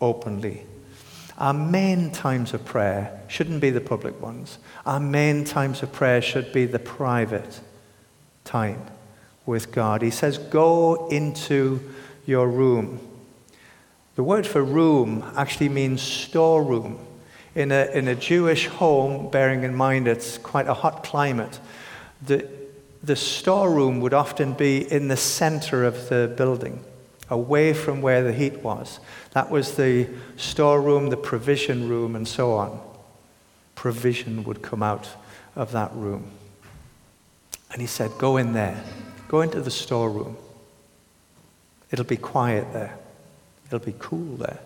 openly. 0.00 0.66
Our 1.40 1.54
main 1.54 2.12
times 2.12 2.54
of 2.54 2.64
prayer 2.64 3.20
shouldn't 3.26 3.60
be 3.60 3.70
the 3.70 3.80
public 3.80 4.20
ones. 4.20 4.58
Our 4.86 5.00
main 5.00 5.44
times 5.44 5.82
of 5.82 5.92
prayer 5.92 6.22
should 6.22 6.52
be 6.52 6.66
the 6.66 6.78
private 6.78 7.60
time 8.44 8.82
with 9.46 9.72
God. 9.72 10.02
He 10.02 10.10
says, 10.10 10.38
Go 10.38 11.08
into 11.08 11.80
your 12.26 12.48
room. 12.48 13.00
The 14.14 14.22
word 14.22 14.46
for 14.46 14.62
room 14.62 15.24
actually 15.36 15.70
means 15.70 16.02
storeroom 16.02 16.98
in 17.54 17.72
a, 17.72 17.86
in 17.86 18.08
a 18.08 18.14
Jewish 18.14 18.66
home, 18.66 19.30
bearing 19.30 19.64
in 19.64 19.74
mind 19.74 20.06
it's 20.06 20.38
quite 20.38 20.68
a 20.68 20.74
hot 20.74 21.02
climate, 21.02 21.58
the, 22.22 22.48
the 23.02 23.16
storeroom 23.16 24.00
would 24.00 24.14
often 24.14 24.52
be 24.52 24.90
in 24.90 25.08
the 25.08 25.16
center 25.16 25.84
of 25.84 26.08
the 26.08 26.32
building, 26.36 26.84
away 27.30 27.72
from 27.72 28.02
where 28.02 28.22
the 28.22 28.32
heat 28.32 28.58
was. 28.58 28.98
That 29.32 29.50
was 29.50 29.76
the 29.76 30.08
storeroom, 30.36 31.08
the 31.08 31.16
provision 31.16 31.88
room, 31.88 32.16
and 32.16 32.26
so 32.26 32.52
on. 32.54 32.80
Provision 33.76 34.44
would 34.44 34.60
come 34.60 34.82
out 34.82 35.08
of 35.54 35.72
that 35.72 35.94
room. 35.94 36.30
And 37.72 37.80
he 37.80 37.86
said, 37.86 38.10
Go 38.18 38.36
in 38.36 38.52
there, 38.52 38.82
go 39.28 39.40
into 39.40 39.60
the 39.60 39.70
storeroom. 39.70 40.36
It'll 41.90 42.04
be 42.04 42.16
quiet 42.16 42.72
there, 42.72 42.98
it'll 43.66 43.78
be 43.78 43.94
cool 43.98 44.36
there, 44.36 44.58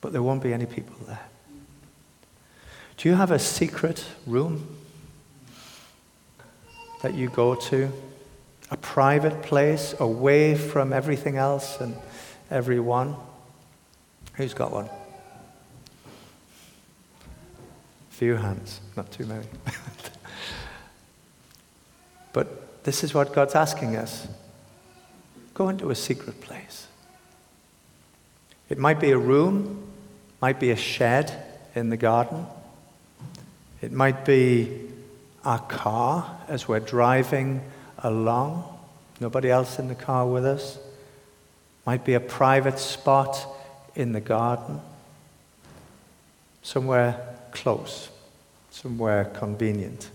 but 0.00 0.12
there 0.12 0.22
won't 0.22 0.42
be 0.42 0.52
any 0.52 0.66
people 0.66 0.96
there. 1.06 1.20
Do 2.96 3.08
you 3.08 3.14
have 3.14 3.30
a 3.30 3.38
secret 3.38 4.04
room 4.26 4.76
that 7.02 7.14
you 7.14 7.28
go 7.28 7.54
to? 7.54 7.92
A 8.70 8.76
private 8.76 9.42
place 9.42 9.94
away 9.98 10.54
from 10.54 10.92
everything 10.92 11.36
else 11.36 11.80
and 11.80 11.96
everyone? 12.50 13.16
Who's 14.34 14.54
got 14.54 14.72
one? 14.72 14.88
Few 18.10 18.36
hands, 18.36 18.80
not 18.96 19.10
too 19.10 19.26
many. 19.26 19.46
but 22.32 22.84
this 22.84 23.04
is 23.04 23.14
what 23.14 23.32
God's 23.32 23.54
asking 23.54 23.96
us 23.96 24.26
go 25.54 25.68
into 25.68 25.90
a 25.90 25.94
secret 25.94 26.40
place. 26.40 26.86
It 28.68 28.78
might 28.78 29.00
be 29.00 29.10
a 29.10 29.18
room, 29.18 29.90
might 30.40 30.60
be 30.60 30.70
a 30.70 30.76
shed 30.76 31.44
in 31.74 31.90
the 31.90 31.96
garden. 31.96 32.46
It 33.80 33.92
might 33.92 34.24
be 34.24 34.88
our 35.44 35.58
car 35.58 36.38
as 36.48 36.68
we're 36.68 36.80
driving 36.80 37.62
along, 37.98 38.64
nobody 39.20 39.50
else 39.50 39.78
in 39.78 39.88
the 39.88 39.94
car 39.94 40.26
with 40.26 40.44
us. 40.44 40.78
Might 41.86 42.04
be 42.04 42.14
a 42.14 42.20
private 42.20 42.78
spot 42.78 43.46
in 43.94 44.12
the 44.12 44.20
garden, 44.20 44.80
somewhere 46.62 47.18
close, 47.50 48.10
somewhere 48.70 49.24
convenient. 49.24 50.10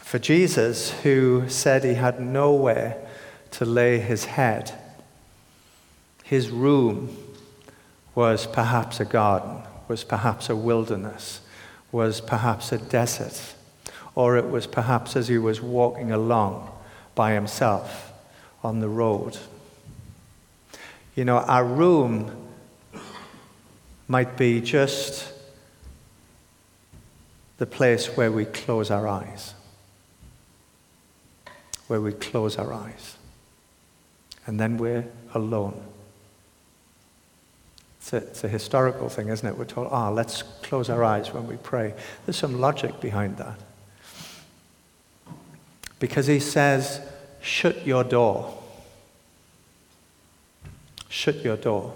For 0.00 0.18
Jesus, 0.18 0.92
who 1.02 1.48
said 1.48 1.84
he 1.84 1.94
had 1.94 2.20
nowhere 2.20 2.96
to 3.52 3.64
lay 3.64 3.98
his 3.98 4.24
head, 4.24 4.72
his 6.24 6.50
room 6.50 7.16
was 8.14 8.46
perhaps 8.46 8.98
a 9.00 9.04
garden, 9.04 9.62
was 9.88 10.02
perhaps 10.02 10.48
a 10.48 10.56
wilderness 10.56 11.40
was 11.92 12.20
perhaps 12.20 12.72
a 12.72 12.78
desert, 12.78 13.54
or 14.16 14.36
it 14.36 14.50
was 14.50 14.66
perhaps 14.66 15.14
as 15.14 15.28
he 15.28 15.38
was 15.38 15.60
walking 15.60 16.10
along 16.10 16.68
by 17.14 17.32
himself 17.32 18.12
on 18.64 18.80
the 18.80 18.88
road. 18.88 19.38
You 21.14 21.24
know, 21.24 21.36
our 21.36 21.64
room 21.64 22.34
might 24.08 24.36
be 24.36 24.60
just 24.60 25.32
the 27.58 27.66
place 27.66 28.16
where 28.16 28.32
we 28.32 28.46
close 28.46 28.90
our 28.90 29.06
eyes. 29.06 29.54
Where 31.86 32.00
we 32.00 32.12
close 32.12 32.56
our 32.56 32.72
eyes. 32.72 33.16
And 34.46 34.58
then 34.58 34.78
we're 34.78 35.06
alone. 35.34 35.80
It's 37.98 38.12
a, 38.12 38.16
it's 38.18 38.44
a, 38.44 38.48
historical 38.48 39.08
thing, 39.08 39.28
isn't 39.28 39.46
it? 39.46 39.58
We're 39.58 39.64
told, 39.64 39.88
ah, 39.90 40.08
oh, 40.08 40.12
let's 40.12 40.42
close 40.42 40.88
our 40.88 41.02
eyes 41.02 41.32
when 41.34 41.46
we 41.46 41.56
pray. 41.56 41.92
There's 42.24 42.36
some 42.36 42.60
logic 42.60 43.00
behind 43.00 43.36
that. 43.38 43.58
Because 45.98 46.26
he 46.26 46.40
says, 46.40 47.00
shut 47.40 47.86
your 47.86 48.04
door. 48.04 48.62
Shut 51.08 51.36
your 51.42 51.56
door. 51.56 51.94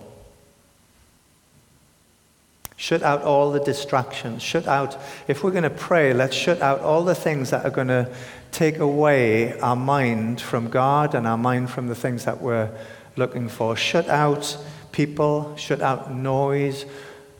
Shut 2.76 3.02
out 3.02 3.22
all 3.22 3.52
the 3.52 3.60
distractions. 3.60 4.42
Shut 4.42 4.66
out, 4.66 4.96
if 5.28 5.44
we're 5.44 5.50
going 5.50 5.64
to 5.64 5.70
pray, 5.70 6.14
let's 6.14 6.34
shut 6.34 6.62
out 6.62 6.80
all 6.80 7.04
the 7.04 7.14
things 7.14 7.50
that 7.50 7.66
are 7.66 7.70
going 7.70 7.88
to 7.88 8.10
take 8.52 8.78
away 8.78 9.58
our 9.60 9.76
mind 9.76 10.40
from 10.40 10.70
God 10.70 11.14
and 11.14 11.26
our 11.26 11.36
mind 11.36 11.68
from 11.68 11.88
the 11.88 11.94
things 11.94 12.24
that 12.24 12.40
we're 12.40 12.70
looking 13.16 13.50
for. 13.50 13.76
Shut 13.76 14.08
out 14.08 14.56
people, 14.92 15.54
shut 15.56 15.82
out 15.82 16.10
noise, 16.10 16.86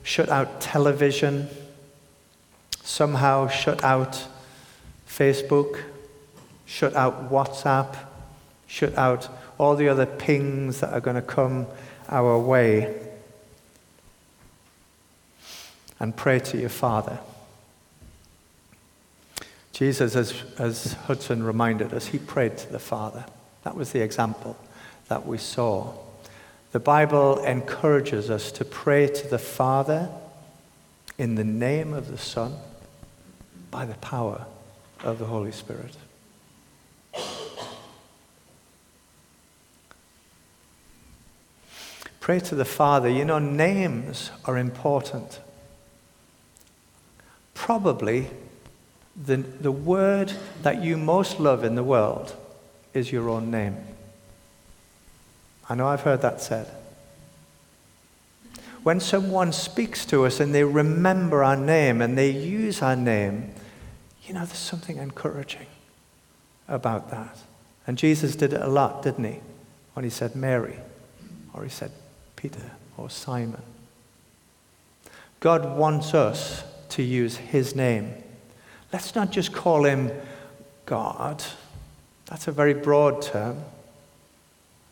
shut 0.03 0.29
out 0.29 0.61
television, 0.61 1.49
somehow 2.83 3.47
shut 3.47 3.83
out 3.83 4.27
Facebook, 5.07 5.81
shut 6.71 6.95
out 6.95 7.29
WhatsApp, 7.29 7.97
shut 8.65 8.97
out 8.97 9.27
all 9.57 9.75
the 9.75 9.89
other 9.89 10.05
pings 10.05 10.79
that 10.79 10.93
are 10.93 11.01
going 11.01 11.17
to 11.17 11.21
come 11.21 11.67
our 12.07 12.39
way 12.39 12.97
and 15.99 16.15
pray 16.15 16.39
to 16.39 16.57
your 16.57 16.69
Father. 16.69 17.19
Jesus, 19.73 20.15
as, 20.15 20.33
as 20.57 20.93
Hudson 20.93 21.43
reminded 21.43 21.93
us, 21.93 22.07
he 22.07 22.17
prayed 22.17 22.57
to 22.57 22.71
the 22.71 22.79
Father. 22.79 23.25
That 23.63 23.75
was 23.75 23.91
the 23.91 24.01
example 24.01 24.55
that 25.09 25.27
we 25.27 25.37
saw. 25.37 25.93
The 26.71 26.79
Bible 26.79 27.43
encourages 27.43 28.29
us 28.29 28.49
to 28.53 28.63
pray 28.63 29.07
to 29.07 29.27
the 29.27 29.37
Father 29.37 30.09
in 31.17 31.35
the 31.35 31.43
name 31.43 31.93
of 31.93 32.09
the 32.09 32.17
Son 32.17 32.55
by 33.69 33.85
the 33.85 33.95
power 33.95 34.45
of 35.03 35.19
the 35.19 35.25
Holy 35.25 35.51
Spirit. 35.51 35.95
Pray 42.21 42.39
to 42.39 42.55
the 42.55 42.63
Father. 42.63 43.09
You 43.09 43.25
know, 43.25 43.39
names 43.39 44.31
are 44.45 44.57
important 44.57 45.41
probably 47.61 48.27
the, 49.15 49.37
the 49.37 49.71
word 49.71 50.33
that 50.63 50.81
you 50.81 50.97
most 50.97 51.39
love 51.39 51.63
in 51.63 51.75
the 51.75 51.83
world 51.83 52.35
is 52.91 53.11
your 53.11 53.29
own 53.29 53.51
name. 53.51 53.77
I 55.69 55.75
know 55.75 55.87
I've 55.87 56.01
heard 56.01 56.23
that 56.23 56.41
said. 56.41 56.67
When 58.81 58.99
someone 58.99 59.53
speaks 59.53 60.07
to 60.07 60.25
us 60.25 60.39
and 60.39 60.55
they 60.55 60.63
remember 60.63 61.43
our 61.43 61.55
name 61.55 62.01
and 62.01 62.17
they 62.17 62.31
use 62.31 62.81
our 62.81 62.95
name, 62.95 63.53
you 64.23 64.33
know, 64.33 64.43
there's 64.43 64.57
something 64.57 64.97
encouraging 64.97 65.67
about 66.67 67.11
that. 67.11 67.37
And 67.85 67.95
Jesus 67.95 68.35
did 68.35 68.53
it 68.53 68.61
a 68.61 68.67
lot, 68.67 69.03
didn't 69.03 69.25
he? 69.25 69.39
When 69.93 70.03
he 70.03 70.09
said 70.09 70.35
Mary, 70.35 70.77
or 71.53 71.63
he 71.63 71.69
said 71.69 71.91
Peter, 72.41 72.71
or 72.97 73.09
Simon. 73.09 73.61
God 75.39 75.77
wants 75.77 76.13
us 76.13 76.63
to 76.89 77.03
use 77.03 77.37
his 77.37 77.75
name. 77.75 78.13
Let's 78.91 79.15
not 79.15 79.31
just 79.31 79.53
call 79.53 79.85
him 79.85 80.11
God. 80.85 81.43
That's 82.25 82.47
a 82.47 82.51
very 82.51 82.73
broad 82.73 83.21
term. 83.21 83.63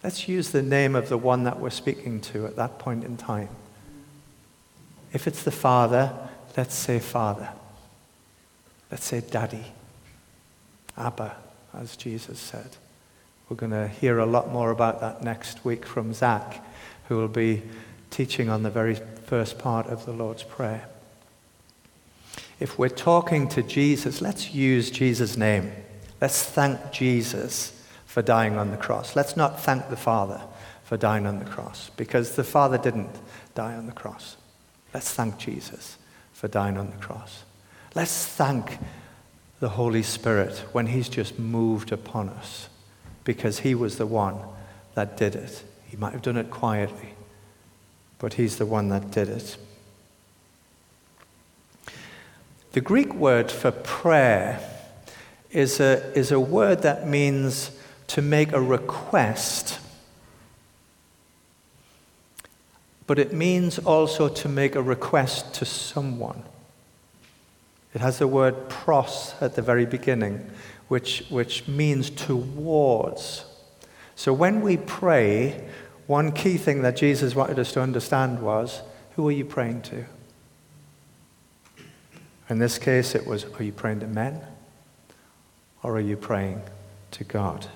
Let's 0.03 0.27
use 0.27 0.51
the 0.51 0.62
name 0.62 0.96
of 0.96 1.10
the 1.10 1.18
one 1.18 1.44
that 1.44 1.60
we're 1.60 1.70
speaking 1.70 2.22
to 2.22 2.46
at 2.46 2.56
that 2.56 2.79
point 2.79 3.03
in 3.03 3.18
time. 3.18 3.50
If 5.12 5.27
it's 5.27 5.44
the 5.44 5.51
Father, 5.51 6.13
let's 6.56 6.75
say 6.75 7.00
Father. 7.00 7.50
Let's 8.91 9.06
say 9.06 9.22
Daddy. 9.22 9.65
Abba, 10.98 11.36
as 11.74 11.98
Jesus 11.98 12.39
said. 12.39 12.70
We're 13.50 13.58
going 13.58 13.72
to 13.72 13.88
hear 13.88 14.20
a 14.20 14.25
lot 14.25 14.51
more 14.51 14.70
about 14.70 15.01
that 15.01 15.24
next 15.24 15.65
week 15.65 15.86
from 15.86 16.13
Zach, 16.13 16.63
who 17.09 17.17
will 17.17 17.27
be 17.27 17.61
teaching 18.09 18.47
on 18.47 18.63
the 18.63 18.69
very 18.69 18.95
first 19.25 19.59
part 19.59 19.87
of 19.87 20.05
the 20.05 20.13
Lord's 20.13 20.43
Prayer 20.43 20.87
if 22.59 22.77
we're 22.77 22.89
talking 22.89 23.48
to 23.50 23.63
Jesus, 23.63 24.22
let's 24.22 24.53
use 24.53 24.91
Jesus' 24.91 25.37
name. 25.37 25.72
Let's 26.19 26.43
thank 26.43 26.91
Jesus 26.91 27.72
for 28.05 28.22
dying 28.22 28.57
on 28.57 28.72
the 28.72 28.77
cross. 28.77 29.15
Let's 29.15 29.37
not 29.37 29.61
thank 29.61 29.89
the 29.89 29.95
Father 29.95 30.41
for 30.83 30.98
dying 30.98 31.25
on 31.25 31.39
the 31.39 31.45
cross 31.45 31.89
because 31.95 32.35
the 32.35 32.43
Father 32.43 32.77
didn't 32.77 33.15
die 33.55 33.75
on 33.75 33.85
the 33.85 33.93
cross. 33.93 34.35
Let's 34.93 35.13
thank 35.13 35.37
Jesus 35.37 35.98
for 36.33 36.50
dying 36.50 36.77
on 36.77 36.89
the 36.89 36.98
cross. 36.98 37.43
Let's 37.95 38.25
thank 38.25 38.77
the 39.61 39.69
Holy 39.69 40.03
Spirit 40.03 40.57
when 40.74 40.87
He's 40.87 41.07
just 41.07 41.39
moved 41.39 41.91
upon 41.93 42.27
us 42.29 42.67
because 43.24 43.59
He 43.59 43.74
was 43.74 43.98
the 43.98 44.07
one 44.07 44.37
that 44.95 45.15
did 45.15 45.35
it. 45.35 45.63
He 45.89 45.97
might 45.97 46.13
have 46.13 46.21
done 46.21 46.37
it 46.37 46.51
quietly, 46.51 47.13
but 48.19 48.35
He's 48.35 48.57
the 48.57 48.65
one 48.65 48.89
that 48.89 49.11
did 49.11 49.27
it. 49.27 49.57
The 52.73 52.81
Greek 52.81 53.13
word 53.15 53.51
for 53.51 53.71
prayer 53.71 54.59
is 55.49 55.79
a, 55.79 56.15
is 56.15 56.31
a 56.31 56.39
word 56.39 56.83
that 56.83 57.07
means 57.07 57.71
to 58.07 58.21
make 58.21 58.51
a 58.51 58.61
request, 58.61 59.79
but 63.07 63.17
it 63.17 63.33
means 63.33 63.79
also 63.79 64.29
to 64.29 64.47
make 64.47 64.75
a 64.75 64.81
request 64.83 65.55
to 65.55 65.65
someone. 65.65 66.43
It 67.95 68.01
has 68.01 68.19
the 68.19 68.27
word 68.27 68.69
pros 68.69 69.33
at 69.41 69.55
the 69.55 69.63
very 69.63 69.87
beginning, 69.87 70.47
which, 70.89 71.25
which 71.29 71.67
means 71.67 72.11
towards. 72.11 73.45
So 74.20 74.34
when 74.34 74.60
we 74.60 74.75
pray, 74.75 75.66
one 76.05 76.34
key 76.34 76.58
thing 76.58 76.82
that 76.82 76.98
Jesus 76.98 77.36
wanted 77.36 77.58
us 77.58 77.72
to 77.72 77.82
understand 77.82 78.42
was 78.42 78.82
who 79.16 79.25
are 79.29 79.32
you 79.32 79.46
praying 79.46 79.84
to? 79.84 80.03
In 82.50 82.60
this 82.60 82.77
case, 82.77 83.16
it 83.16 83.25
was 83.25 83.46
are 83.46 83.64
you 83.64 83.72
praying 83.72 84.01
to 84.01 84.08
men 84.08 84.42
or 85.84 85.96
are 85.96 86.01
you 86.01 86.18
praying 86.18 86.64
to 87.12 87.24
God? 87.24 87.68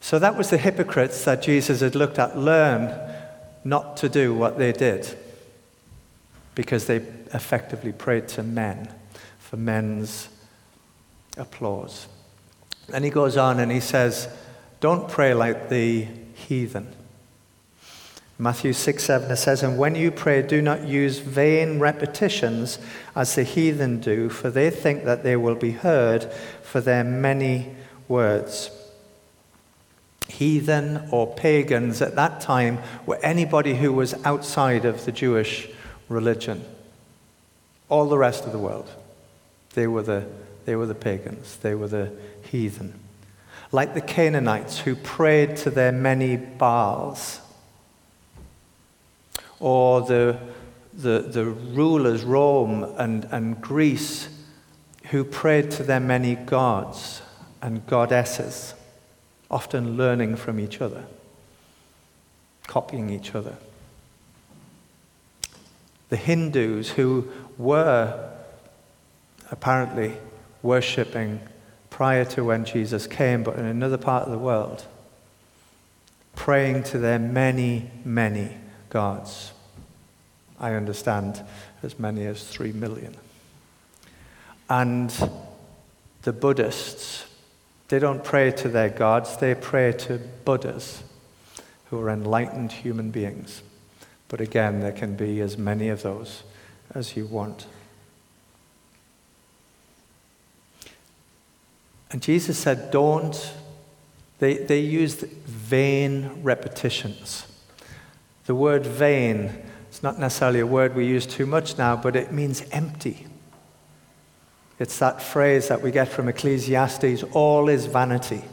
So 0.00 0.20
that 0.20 0.36
was 0.36 0.50
the 0.50 0.58
hypocrites 0.58 1.24
that 1.24 1.42
Jesus 1.42 1.80
had 1.80 1.96
looked 1.96 2.20
at 2.20 2.38
learn 2.38 2.96
not 3.64 3.96
to 3.96 4.08
do 4.08 4.32
what 4.32 4.58
they 4.58 4.70
did 4.70 5.18
because 6.54 6.86
they 6.86 6.98
effectively 7.34 7.90
prayed 7.90 8.28
to 8.28 8.44
men 8.44 8.88
for 9.40 9.56
men's 9.56 10.28
applause. 11.36 12.06
And 12.92 13.04
he 13.04 13.10
goes 13.10 13.36
on 13.36 13.60
and 13.60 13.70
he 13.70 13.80
says, 13.80 14.28
Don't 14.80 15.08
pray 15.08 15.34
like 15.34 15.68
the 15.68 16.06
heathen. 16.34 16.94
Matthew 18.40 18.72
6 18.72 19.02
7 19.02 19.30
it 19.30 19.36
says, 19.36 19.62
And 19.64 19.76
when 19.76 19.96
you 19.96 20.12
pray, 20.12 20.42
do 20.42 20.62
not 20.62 20.86
use 20.86 21.18
vain 21.18 21.80
repetitions 21.80 22.78
as 23.16 23.34
the 23.34 23.42
heathen 23.42 24.00
do, 24.00 24.28
for 24.28 24.48
they 24.48 24.70
think 24.70 25.04
that 25.04 25.24
they 25.24 25.36
will 25.36 25.56
be 25.56 25.72
heard 25.72 26.32
for 26.62 26.80
their 26.80 27.02
many 27.02 27.74
words. 28.06 28.70
Heathen 30.28 31.08
or 31.10 31.34
pagans 31.34 32.00
at 32.00 32.14
that 32.14 32.40
time 32.40 32.78
were 33.06 33.18
anybody 33.22 33.74
who 33.74 33.92
was 33.92 34.14
outside 34.24 34.84
of 34.84 35.04
the 35.04 35.12
Jewish 35.12 35.68
religion. 36.08 36.64
All 37.88 38.08
the 38.08 38.18
rest 38.18 38.44
of 38.44 38.52
the 38.52 38.58
world. 38.58 38.88
They 39.74 39.86
were 39.86 40.02
the, 40.02 40.26
they 40.68 40.76
were 40.76 40.84
the 40.84 40.94
pagans, 40.94 41.56
they 41.62 41.74
were 41.74 41.88
the 41.88 42.12
heathen. 42.42 42.92
Like 43.72 43.94
the 43.94 44.02
Canaanites 44.02 44.80
who 44.80 44.96
prayed 44.96 45.56
to 45.56 45.70
their 45.70 45.92
many 45.92 46.36
Baals 46.36 47.40
or 49.58 50.02
the, 50.02 50.38
the, 50.92 51.20
the 51.20 51.46
rulers, 51.46 52.22
Rome 52.22 52.84
and, 52.98 53.24
and 53.30 53.58
Greece, 53.62 54.28
who 55.06 55.24
prayed 55.24 55.70
to 55.70 55.82
their 55.82 56.00
many 56.00 56.34
gods 56.34 57.22
and 57.62 57.86
goddesses, 57.86 58.74
often 59.50 59.96
learning 59.96 60.36
from 60.36 60.60
each 60.60 60.82
other, 60.82 61.06
copying 62.66 63.08
each 63.08 63.34
other. 63.34 63.56
The 66.10 66.16
Hindus, 66.16 66.90
who 66.90 67.26
were 67.56 68.32
apparently 69.50 70.18
worshipping 70.62 71.40
prior 71.90 72.24
to 72.24 72.44
when 72.44 72.64
Jesus 72.64 73.06
came, 73.06 73.42
but 73.42 73.58
in 73.58 73.64
another 73.64 73.98
part 73.98 74.24
of 74.24 74.30
the 74.30 74.38
world, 74.38 74.86
praying 76.34 76.82
to 76.84 76.98
their 76.98 77.18
many, 77.18 77.90
many 78.04 78.56
gods. 78.90 79.52
I 80.60 80.74
understand 80.74 81.42
as 81.82 81.98
many 81.98 82.26
as 82.26 82.44
three 82.44 82.72
million. 82.72 83.16
And 84.68 85.12
the 86.22 86.32
Buddhists, 86.32 87.26
they 87.88 87.98
don't 87.98 88.22
pray 88.22 88.50
to 88.52 88.68
their 88.68 88.88
gods, 88.88 89.36
they 89.38 89.54
pray 89.54 89.92
to 89.92 90.18
Buddhas, 90.44 91.02
who 91.90 92.00
are 92.00 92.10
enlightened 92.10 92.72
human 92.72 93.10
beings. 93.10 93.62
But 94.28 94.40
again, 94.40 94.80
there 94.80 94.92
can 94.92 95.16
be 95.16 95.40
as 95.40 95.56
many 95.56 95.88
of 95.88 96.02
those 96.02 96.42
as 96.94 97.16
you 97.16 97.26
want. 97.26 97.66
And 102.10 102.22
Jesus 102.22 102.58
said, 102.58 102.90
Don't. 102.90 103.54
They, 104.38 104.58
they 104.58 104.78
used 104.78 105.22
vain 105.22 106.42
repetitions. 106.42 107.46
The 108.46 108.54
word 108.54 108.86
vain, 108.86 109.52
is 109.90 110.02
not 110.02 110.18
necessarily 110.18 110.60
a 110.60 110.66
word 110.66 110.94
we 110.94 111.06
use 111.06 111.26
too 111.26 111.44
much 111.44 111.76
now, 111.76 111.96
but 111.96 112.14
it 112.14 112.32
means 112.32 112.62
empty. 112.70 113.26
It's 114.78 114.98
that 115.00 115.20
phrase 115.20 115.68
that 115.68 115.82
we 115.82 115.90
get 115.90 116.08
from 116.08 116.28
Ecclesiastes 116.28 117.24
all 117.32 117.68
is 117.68 117.86
vanity. 117.86 118.44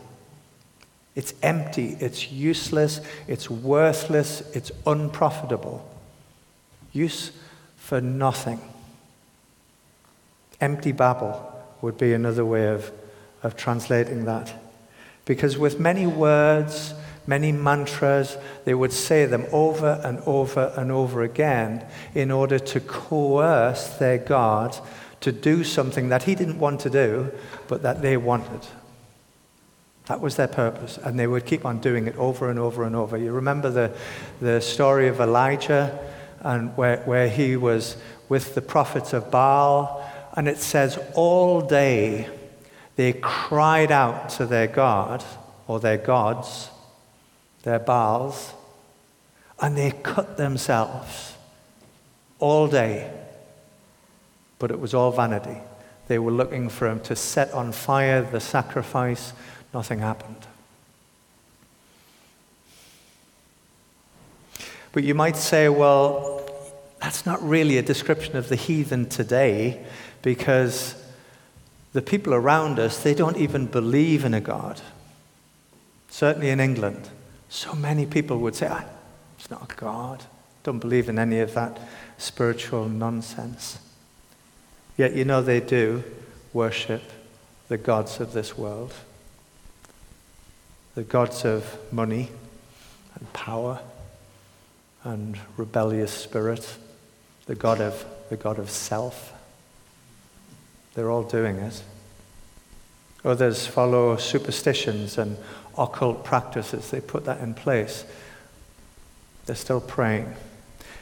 It's 1.14 1.34
empty, 1.42 1.96
it's 2.00 2.32
useless, 2.32 3.00
it's 3.28 3.50
worthless, 3.50 4.42
it's 4.54 4.72
unprofitable. 4.86 5.88
Use 6.92 7.32
for 7.78 8.02
nothing. 8.02 8.60
Empty 10.60 10.92
babble 10.92 11.54
would 11.82 11.98
be 11.98 12.14
another 12.14 12.44
way 12.44 12.68
of, 12.68 12.92
of 13.46 13.56
translating 13.56 14.26
that. 14.26 14.54
Because 15.24 15.58
with 15.58 15.80
many 15.80 16.08
words, 16.08 16.94
many 17.28 17.52
mantras, 17.52 18.38
they 18.66 18.74
would 18.74 18.92
say 18.92 19.26
them 19.26 19.46
over 19.52 20.02
and 20.04 20.20
over 20.26 20.74
and 20.76 20.92
over 20.92 21.22
again 21.22 21.86
in 22.14 22.32
order 22.32 22.60
to 22.60 22.80
coerce 22.80 23.88
their 23.98 24.18
God 24.18 24.76
to 25.22 25.32
do 25.32 25.64
something 25.64 26.10
that 26.10 26.24
he 26.24 26.36
didn't 26.36 26.60
want 26.60 26.82
to 26.82 26.90
do, 26.90 27.32
but 27.68 27.84
that 27.84 28.02
they 28.02 28.18
wanted. 28.18 28.68
That 30.08 30.22
was 30.22 30.36
their 30.36 30.48
purpose, 30.48 31.00
and 31.04 31.20
they 31.20 31.26
would 31.26 31.46
keep 31.46 31.66
on 31.66 31.80
doing 31.80 32.08
it 32.08 32.16
over 32.18 32.50
and 32.50 32.60
over 32.60 32.84
and 32.84 32.96
over. 32.96 33.18
You 33.18 33.32
remember 33.32 33.70
the, 33.70 33.96
the 34.40 34.60
story 34.62 35.08
of 35.08 35.20
Elijah, 35.20 35.98
and 36.42 36.76
where, 36.78 36.98
where 37.06 37.28
he 37.28 37.58
was 37.58 37.98
with 38.30 38.54
the 38.54 38.62
prophets 38.62 39.14
of 39.14 39.32
Baal, 39.32 40.04
and 40.36 40.48
it 40.48 40.58
says, 40.58 41.00
all 41.16 41.62
day 41.62 42.30
they 42.96 43.14
cried 43.14 43.92
out 43.92 44.30
to 44.30 44.46
their 44.46 44.68
God, 44.68 45.24
or 45.68 45.80
their 45.80 45.98
gods, 45.98 46.70
their 47.64 47.80
Baals, 47.80 48.54
and 49.62 49.78
they 49.78 49.92
cut 49.92 50.38
themselves 50.38 51.34
all 52.40 52.68
day 52.68 53.12
but 54.60 54.72
it 54.72 54.80
was 54.80 54.94
all 54.94 55.12
vanity. 55.12 55.58
They 56.08 56.20
were 56.20 56.32
looking 56.32 56.70
for 56.70 56.88
him 56.88 57.00
to 57.02 57.16
set 57.16 57.52
on 57.52 57.72
fire 57.72 58.22
the 58.22 58.40
sacrifice. 58.40 59.34
Nothing 59.74 60.00
happened. 60.00 60.48
But 64.92 65.04
you 65.04 65.14
might 65.14 65.36
say, 65.36 65.68
well, 65.68 66.50
that's 67.02 67.26
not 67.26 67.42
really 67.44 67.78
a 67.78 67.82
description 67.82 68.38
of 68.38 68.48
the 68.48 68.56
heathen 68.56 69.10
today 69.10 69.86
because 70.22 70.96
the 71.96 72.02
people 72.02 72.34
around 72.34 72.78
us, 72.78 73.02
they 73.02 73.14
don't 73.14 73.38
even 73.38 73.68
believe 73.68 74.26
in 74.26 74.34
a 74.34 74.42
God. 74.42 74.82
Certainly 76.10 76.50
in 76.50 76.60
England, 76.60 77.08
so 77.48 77.74
many 77.74 78.06
people 78.06 78.40
would 78.40 78.54
say, 78.54 78.68
ah, 78.70 78.84
it's 79.40 79.50
not 79.50 79.72
a 79.72 79.76
God. 79.76 80.22
Don't 80.64 80.80
believe 80.80 81.08
in 81.08 81.18
any 81.18 81.40
of 81.40 81.54
that 81.54 81.80
spiritual 82.18 82.90
nonsense. 82.90 83.80
Yet 84.98 85.16
you 85.16 85.24
know 85.24 85.42
they 85.42 85.62
do 85.62 86.04
worship 86.52 87.02
the 87.70 87.78
gods 87.78 88.20
of 88.20 88.34
this 88.34 88.58
world, 88.58 88.94
the 90.96 91.04
gods 91.04 91.46
of 91.46 91.78
money 91.94 92.28
and 93.18 93.32
power 93.32 93.80
and 95.06 95.40
rebellious 95.56 96.12
spirit, 96.12 96.76
the 97.46 97.56
god 97.56 97.80
of, 97.80 98.06
the 98.30 98.36
god 98.36 98.60
of 98.60 98.70
self. 98.70 99.32
They're 100.96 101.12
all 101.12 101.24
doing 101.24 101.58
it. 101.58 101.84
Others 103.24 103.68
follow 103.68 104.18
superstitions 104.18 105.18
and 105.18 105.38
occult 105.78 106.24
practices. 106.24 106.90
They 106.92 107.02
put 107.02 107.26
that 107.26 107.42
in 107.42 107.54
place. 107.54 108.06
They're 109.46 109.56
still 109.56 109.82
praying. 109.82 110.34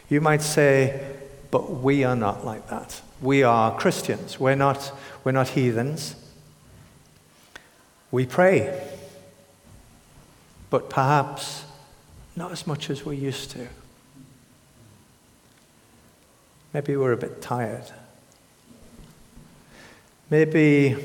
You 0.10 0.20
might 0.22 0.42
say, 0.42 1.16
but 1.52 1.72
we 1.72 2.04
are 2.04 2.16
not 2.16 2.46
like 2.46 2.68
that. 2.70 3.02
We 3.22 3.44
are 3.44 3.78
Christians. 3.78 4.40
We're 4.40 4.56
not, 4.56 4.92
we're 5.24 5.32
not 5.32 5.50
heathens. 5.50 6.16
We 8.12 8.26
pray, 8.26 8.82
but 10.70 10.90
perhaps 10.90 11.66
not 12.36 12.52
as 12.52 12.66
much 12.66 12.90
as 12.90 13.06
we 13.06 13.16
used 13.16 13.52
to. 13.52 13.68
Maybe 16.74 16.96
we're 16.96 17.12
a 17.12 17.18
bit 17.18 17.42
tired. 17.42 17.92
Maybe 20.34 20.98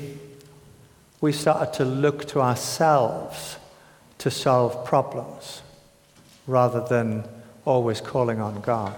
we 1.20 1.32
started 1.32 1.74
to 1.74 1.84
look 1.84 2.24
to 2.28 2.40
ourselves 2.40 3.58
to 4.16 4.30
solve 4.30 4.86
problems 4.86 5.60
rather 6.46 6.80
than 6.80 7.28
always 7.66 8.00
calling 8.00 8.40
on 8.40 8.62
God 8.62 8.96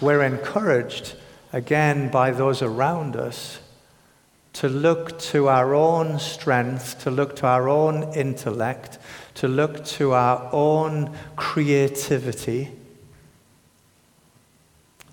we're 0.00 0.22
encouraged 0.22 1.14
again 1.52 2.10
by 2.10 2.30
those 2.30 2.62
around 2.62 3.14
us 3.14 3.60
to 4.54 4.68
look 4.68 5.18
to 5.18 5.48
our 5.48 5.74
own 5.74 6.18
strength, 6.18 6.98
to 7.02 7.10
look 7.10 7.36
to 7.36 7.46
our 7.46 7.68
own 7.68 8.12
intellect, 8.14 8.98
to 9.34 9.46
look 9.46 9.84
to 9.84 10.12
our 10.12 10.48
own 10.52 11.14
creativity 11.36 12.70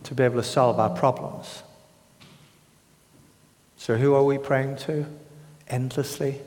to 0.04 0.16
be 0.16 0.24
able 0.24 0.38
to 0.38 0.44
solve 0.44 0.80
our 0.80 0.90
problems. 0.90 1.64
So, 3.88 3.96
who 3.96 4.16
are 4.16 4.24
we 4.26 4.38
praying 4.38 4.76
to? 4.80 5.06
Endlessly. 5.70 6.42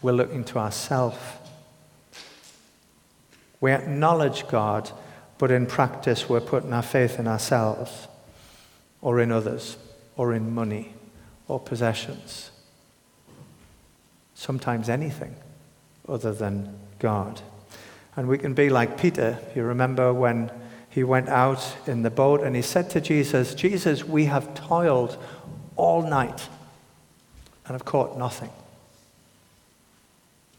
We're 0.00 0.12
looking 0.12 0.44
to 0.44 0.60
ourselves. 0.60 1.18
We 3.60 3.72
acknowledge 3.72 4.46
God 4.46 4.88
but 5.38 5.50
in 5.50 5.66
practice, 5.66 6.28
we're 6.28 6.40
putting 6.40 6.72
our 6.72 6.82
faith 6.82 7.18
in 7.18 7.26
ourselves 7.26 8.06
or 9.00 9.18
in 9.18 9.32
others 9.32 9.76
or 10.16 10.32
in 10.34 10.54
money 10.54 10.94
or 11.48 11.58
possessions. 11.58 12.52
Sometimes 14.36 14.88
anything 14.88 15.34
other 16.08 16.32
than 16.32 16.78
God. 17.00 17.40
And 18.14 18.28
we 18.28 18.38
can 18.38 18.54
be 18.54 18.70
like 18.70 18.96
Peter. 19.00 19.40
You 19.56 19.64
remember 19.64 20.14
when 20.14 20.52
he 20.88 21.02
went 21.02 21.28
out 21.28 21.76
in 21.88 22.02
the 22.02 22.10
boat 22.10 22.40
and 22.42 22.54
he 22.54 22.62
said 22.62 22.88
to 22.90 23.00
Jesus, 23.00 23.52
Jesus, 23.52 24.04
we 24.04 24.26
have 24.26 24.54
toiled 24.54 25.18
all 25.82 26.02
night 26.02 26.48
and 27.66 27.74
have 27.74 27.84
caught 27.84 28.16
nothing. 28.16 28.50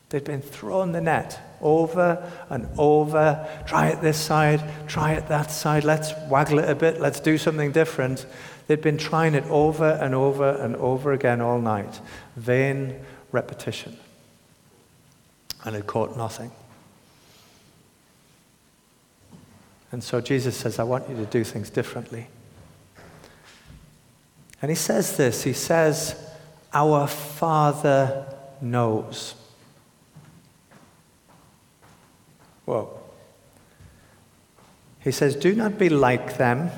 They'd 0.10 0.24
been 0.24 0.42
throwing 0.42 0.92
the 0.92 1.02
net 1.02 1.40
over 1.62 2.32
and 2.50 2.68
over. 2.78 3.48
Try 3.66 3.88
it 3.88 4.02
this 4.02 4.20
side, 4.20 4.62
try 4.88 5.14
it 5.14 5.28
that 5.30 5.50
side. 5.50 5.84
Let's 5.84 6.12
waggle 6.30 6.60
it 6.60 6.70
a 6.70 6.76
bit. 6.76 7.02
Let's 7.02 7.20
do 7.20 7.38
something 7.38 7.72
different. 7.72 8.28
They'd 8.68 8.82
been 8.82 8.98
trying 8.98 9.34
it 9.34 9.46
over 9.46 9.90
and 9.90 10.14
over 10.14 10.50
and 10.50 10.76
over 10.76 11.14
again 11.14 11.42
all 11.42 11.60
night. 11.60 12.00
Vain 12.36 13.00
repetition. 13.32 13.98
And 15.66 15.76
had 15.76 15.88
caught 15.88 16.16
nothing. 16.18 16.52
And 19.92 20.04
so 20.04 20.20
Jesus 20.22 20.58
says, 20.58 20.80
I 20.80 20.84
want 20.84 21.10
you 21.10 21.16
to 21.16 21.26
do 21.26 21.44
things 21.44 21.70
differently. 21.70 22.28
And 24.64 24.70
he 24.70 24.76
says 24.76 25.18
this 25.18 25.44
He 25.44 25.52
says, 25.52 26.16
Our 26.74 27.06
Father 27.06 28.26
knows. 28.62 29.36
Whoa. 32.64 32.98
He 35.02 35.12
says, 35.12 35.36
Do 35.36 35.54
not 35.54 35.78
be 35.78 35.90
like 35.90 36.38
them, 36.38 36.72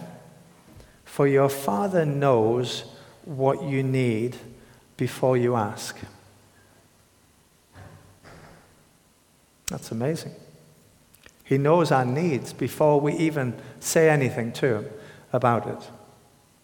for 1.03 1.27
your 1.27 1.47
Father 1.47 2.07
knows 2.07 2.85
what 3.23 3.61
you 3.61 3.83
need 3.83 4.35
before 4.97 5.37
you 5.37 5.55
ask. 5.55 5.95
That's 9.67 9.91
amazing. 9.91 10.33
He 11.43 11.59
knows 11.59 11.91
our 11.91 12.05
needs 12.05 12.51
before 12.51 12.99
we 12.99 13.13
even 13.13 13.53
say 13.79 14.09
anything 14.09 14.51
to 14.53 14.77
Him 14.77 14.85
about 15.31 15.67
it. 15.67 15.91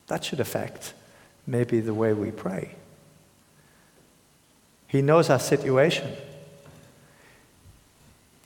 That 0.08 0.24
should 0.24 0.40
affect 0.40 0.96
maybe 1.46 1.80
the 1.80 1.94
way 1.94 2.14
we 2.14 2.32
pray. 2.32 2.76
He 4.88 5.02
knows 5.02 5.30
our 5.30 5.40
situation. 5.40 6.10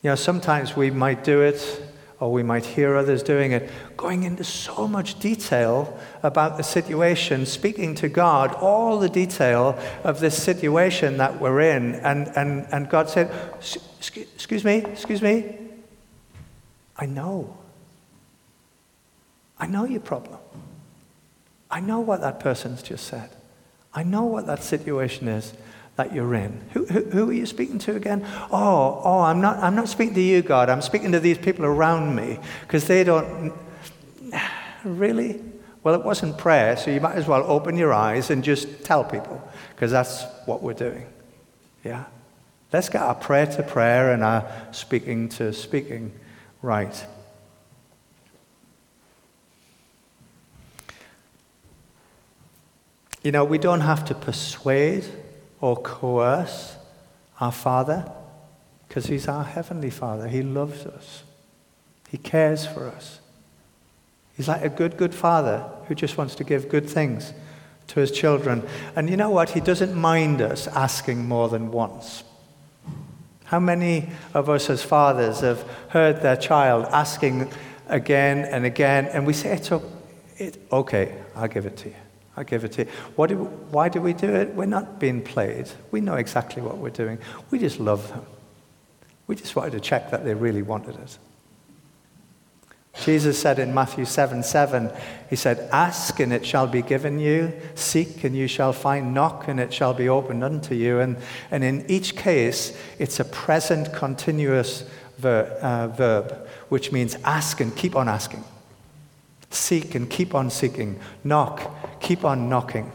You 0.04 0.12
know, 0.12 0.16
sometimes 0.16 0.76
we 0.76 0.92
might 0.92 1.24
do 1.24 1.42
it, 1.42 1.82
or 2.20 2.32
we 2.32 2.44
might 2.44 2.66
hear 2.66 2.96
others 2.96 3.24
doing 3.24 3.52
it, 3.52 3.70
going 3.98 4.24
into 4.24 4.44
so 4.44 4.88
much 4.88 5.20
detail 5.20 6.00
about 6.22 6.58
the 6.58 6.64
situation, 6.64 7.46
speaking 7.46 7.96
to 7.96 8.08
God, 8.08 8.54
all 8.54 9.00
the 9.00 9.10
detail 9.10 9.78
of 10.04 10.20
this 10.20 10.42
situation 10.42 11.18
that 11.18 11.42
we're 11.42 11.62
in. 11.62 11.96
And, 11.96 12.28
and, 12.36 12.68
and 12.72 12.90
God 12.90 13.10
said, 13.10 13.32
Excuse 13.56 14.64
me, 14.64 14.78
excuse 14.86 15.22
me. 15.22 15.58
I 16.98 17.08
know. 17.08 17.58
I 19.58 19.68
know 19.68 19.86
your 19.86 20.02
problem. 20.02 20.40
I 21.70 21.80
know 21.80 22.00
what 22.00 22.22
that 22.22 22.40
person's 22.40 22.82
just 22.82 23.06
said. 23.06 23.30
I 23.94 24.04
know 24.04 24.26
what 24.26 24.46
that 24.48 24.64
situation 24.64 25.28
is. 25.28 25.54
that 25.96 26.14
you're 26.14 26.36
in. 26.36 26.62
Who, 26.74 26.86
who, 26.86 27.04
who, 27.06 27.30
are 27.30 27.34
you 27.34 27.46
speaking 27.46 27.80
to 27.80 27.96
again? 27.96 28.26
Oh, 28.52 29.02
oh, 29.04 29.22
I'm 29.22 29.40
not, 29.40 29.58
I'm 29.60 29.76
not 29.76 29.88
speaking 29.88 30.14
to 30.16 30.22
you, 30.22 30.42
God. 30.42 30.70
I'm 30.70 30.82
speaking 30.82 31.14
to 31.14 31.22
these 31.22 31.38
people 31.38 31.64
around 31.64 32.16
me 32.16 32.38
because 32.62 32.86
they 32.86 33.04
don't. 33.04 33.54
Really? 34.84 35.42
Well, 35.82 35.96
it 35.96 36.06
wasn't 36.06 36.38
prayer, 36.38 36.78
so 36.78 36.92
you 36.92 37.00
might 37.02 37.16
as 37.16 37.28
well 37.28 37.44
open 37.44 37.76
your 37.76 37.92
eyes 37.92 38.30
and 38.30 38.44
just 38.44 38.84
tell 38.84 39.04
people 39.04 39.42
because 39.70 39.90
that's 39.90 40.24
what 40.46 40.62
we're 40.62 40.74
doing. 40.74 41.08
Yeah? 41.84 42.06
Let's 42.72 42.90
get 42.90 43.02
our 43.02 43.16
prayer 43.16 43.48
to 43.48 43.64
prayer 43.64 44.12
and 44.12 44.24
our 44.24 44.52
speaking 44.72 45.30
to 45.30 45.54
speaking 45.54 46.12
right. 46.62 47.06
You 53.26 53.32
know, 53.32 53.44
we 53.44 53.58
don't 53.58 53.82
have 53.82 54.06
to 54.06 54.14
persuade 54.14 55.04
or 55.60 55.76
coerce 55.78 56.76
our 57.42 57.52
Father 57.52 58.08
because 58.88 59.08
He's 59.08 59.28
our 59.28 59.44
Heavenly 59.44 59.90
Father. 59.90 60.28
He 60.28 60.44
loves 60.44 60.86
us, 60.86 61.24
He 62.08 62.20
cares 62.20 62.68
for 62.68 62.88
us. 62.88 63.20
He's 64.38 64.48
like 64.48 64.64
a 64.64 64.70
good, 64.70 64.96
good 64.98 65.16
father 65.16 65.66
who 65.88 65.96
just 65.96 66.18
wants 66.20 66.36
to 66.36 66.44
give 66.44 66.70
good 66.70 66.88
things 66.88 67.34
to 67.88 68.02
his 68.02 68.12
children. 68.12 68.68
And 68.96 69.10
you 69.10 69.18
know 69.18 69.30
what? 69.32 69.52
He 69.52 69.62
doesn't 69.62 69.96
mind 69.96 70.42
us 70.42 70.68
asking 70.68 71.26
more 71.26 71.50
than 71.50 71.72
once. 71.72 72.24
How 73.46 73.60
many 73.60 74.10
of 74.34 74.50
us 74.50 74.70
as 74.70 74.84
fathers 74.84 75.40
have 75.40 75.64
heard 75.90 76.22
their 76.22 76.36
child 76.36 76.86
asking 76.92 77.50
again 77.88 78.40
and 78.40 78.66
again, 78.66 79.06
and 79.06 79.26
we 79.26 79.34
say, 79.34 79.54
It's 80.38 80.58
okay, 80.72 81.16
I'll 81.36 81.48
give 81.48 81.66
it 81.66 81.78
to 81.78 81.90
you. 81.90 81.96
I 82.38 82.44
give 82.44 82.64
it 82.66 82.74
to 82.74 82.86
you. 82.86 83.28
Do, 83.28 83.36
why 83.72 83.90
do 83.90 84.02
we 84.02 84.14
do 84.14 84.34
it? 84.34 84.54
We're 84.56 84.66
not 84.66 85.00
being 85.00 85.22
played. 85.22 85.70
We 85.92 86.02
know 86.02 86.16
exactly 86.16 86.62
what 86.62 86.78
we're 86.78 86.90
doing. 86.90 87.18
We 87.50 87.60
just 87.60 87.80
love 87.80 88.10
them. 88.10 88.26
We 89.28 89.36
just 89.36 89.56
wanted 89.56 89.72
to 89.72 89.80
check 89.80 90.12
that 90.12 90.24
they 90.26 90.34
really 90.34 90.62
wanted 90.62 90.96
it. 90.96 91.18
Jesus 93.04 93.38
said 93.38 93.60
in 93.60 93.74
Matthew 93.74 94.06
7 94.06 94.42
7, 94.44 94.90
He 95.30 95.36
said, 95.36 95.68
Ask 95.72 96.20
and 96.20 96.32
it 96.32 96.46
shall 96.46 96.68
be 96.68 96.82
given 96.82 97.20
you, 97.20 97.54
seek 97.76 98.24
and 98.24 98.36
you 98.36 98.48
shall 98.48 98.72
find, 98.72 99.14
knock 99.14 99.48
and 99.48 99.60
it 99.60 99.74
shall 99.74 99.94
be 99.94 100.08
opened 100.08 100.44
unto 100.44 100.76
you. 100.76 101.00
And, 101.00 101.18
and 101.52 101.64
in 101.64 101.86
each 101.90 102.16
case, 102.16 102.78
it's 102.98 103.20
a 103.20 103.26
present 103.26 103.94
continuous 103.94 104.90
ver, 105.18 105.44
uh, 105.62 105.88
verb, 105.90 106.48
which 106.70 106.92
means 106.92 107.18
ask 107.26 107.60
and 107.60 107.76
keep 107.76 107.96
on 107.96 108.08
asking. 108.08 108.44
Seek 109.50 109.96
and 109.96 110.10
keep 110.10 110.36
on 110.36 110.50
seeking. 110.50 111.00
Knock, 111.24 112.00
keep 112.02 112.26
on 112.26 112.50
knocking. 112.50 112.92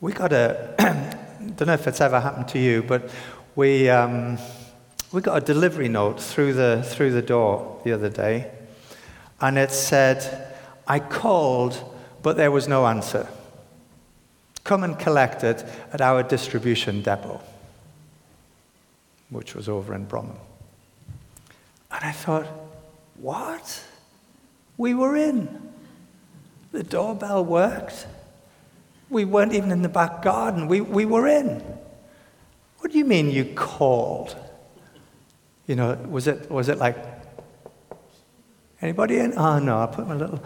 We 0.00 0.12
got 0.12 0.32
a, 0.32 0.74
don't 1.56 1.66
know 1.66 1.74
if 1.74 1.86
it's 1.86 2.00
ever 2.00 2.20
happened 2.20 2.48
to 2.48 2.58
you, 2.58 2.82
but 2.82 3.10
we, 3.54 3.88
um, 3.90 4.38
we 5.12 5.20
got 5.20 5.42
a 5.42 5.44
delivery 5.44 5.88
note 5.88 6.20
through 6.20 6.54
the, 6.54 6.82
through 6.86 7.12
the 7.12 7.22
door 7.22 7.80
the 7.84 7.92
other 7.92 8.08
day, 8.08 8.50
and 9.40 9.58
it 9.58 9.70
said, 9.70 10.54
I 10.86 11.00
called, 11.00 11.82
but 12.22 12.36
there 12.36 12.50
was 12.50 12.66
no 12.66 12.86
answer. 12.86 13.28
Come 14.64 14.84
and 14.84 14.98
collect 14.98 15.44
it 15.44 15.64
at 15.92 16.00
our 16.00 16.22
distribution 16.22 17.02
depot, 17.02 17.40
which 19.30 19.54
was 19.54 19.68
over 19.68 19.94
in 19.94 20.06
Bromham. 20.06 20.38
And 21.90 22.04
I 22.04 22.12
thought, 22.12 22.46
what? 23.16 23.84
We 24.80 24.94
were 24.94 25.14
in. 25.14 25.74
The 26.72 26.82
doorbell 26.82 27.44
worked. 27.44 28.06
We 29.10 29.26
weren't 29.26 29.52
even 29.52 29.72
in 29.72 29.82
the 29.82 29.90
back 29.90 30.22
garden. 30.22 30.68
We, 30.68 30.80
we 30.80 31.04
were 31.04 31.28
in. 31.28 31.62
What 32.78 32.90
do 32.90 32.96
you 32.96 33.04
mean 33.04 33.30
you 33.30 33.44
called? 33.44 34.34
You 35.66 35.76
know, 35.76 35.92
was 36.08 36.26
it, 36.26 36.50
was 36.50 36.70
it 36.70 36.78
like, 36.78 36.96
anybody 38.80 39.18
in? 39.18 39.36
Oh, 39.36 39.58
no, 39.58 39.80
I 39.80 39.86
put 39.86 40.08
my 40.08 40.14
little. 40.14 40.42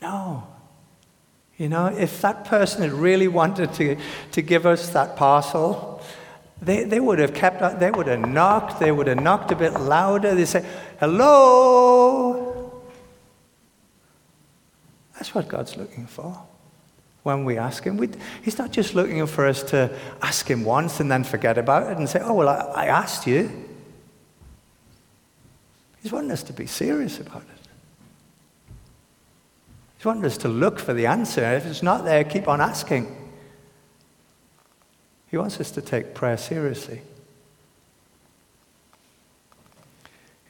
No. 0.00 0.46
You 1.56 1.68
know, 1.68 1.86
if 1.86 2.20
that 2.22 2.44
person 2.44 2.82
had 2.82 2.92
really 2.92 3.26
wanted 3.26 3.74
to, 3.74 3.96
to 4.30 4.40
give 4.40 4.66
us 4.66 4.90
that 4.90 5.16
parcel, 5.16 5.93
they, 6.62 6.84
they 6.84 7.00
would 7.00 7.18
have 7.18 7.34
kept, 7.34 7.80
they 7.80 7.90
would 7.90 8.06
have 8.06 8.26
knocked, 8.26 8.80
they 8.80 8.92
would 8.92 9.06
have 9.06 9.20
knocked 9.20 9.50
a 9.52 9.56
bit 9.56 9.72
louder. 9.74 10.34
They 10.34 10.44
say, 10.44 10.64
hello. 11.00 12.82
That's 15.14 15.34
what 15.34 15.48
God's 15.48 15.76
looking 15.76 16.06
for 16.06 16.40
when 17.22 17.44
we 17.44 17.58
ask 17.58 17.84
Him. 17.84 17.96
We, 17.96 18.10
he's 18.42 18.58
not 18.58 18.70
just 18.70 18.94
looking 18.94 19.26
for 19.26 19.46
us 19.46 19.62
to 19.64 19.94
ask 20.22 20.48
Him 20.48 20.64
once 20.64 21.00
and 21.00 21.10
then 21.10 21.24
forget 21.24 21.58
about 21.58 21.90
it 21.90 21.98
and 21.98 22.08
say, 22.08 22.20
oh, 22.22 22.34
well, 22.34 22.48
I, 22.48 22.84
I 22.84 22.86
asked 22.86 23.26
you. 23.26 23.50
He's 26.02 26.12
wanting 26.12 26.30
us 26.30 26.42
to 26.44 26.52
be 26.52 26.66
serious 26.66 27.18
about 27.18 27.42
it. 27.42 27.68
He's 29.96 30.04
wanting 30.04 30.26
us 30.26 30.36
to 30.38 30.48
look 30.48 30.78
for 30.78 30.92
the 30.92 31.06
answer. 31.06 31.42
If 31.54 31.64
it's 31.64 31.82
not 31.82 32.04
there, 32.04 32.24
keep 32.24 32.46
on 32.46 32.60
asking. 32.60 33.23
He 35.34 35.38
wants 35.38 35.58
us 35.58 35.72
to 35.72 35.82
take 35.82 36.14
prayer 36.14 36.36
seriously. 36.36 37.02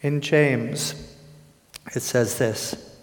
In 0.03 0.21
James, 0.21 1.17
it 1.95 2.01
says 2.01 2.37
this 2.37 2.99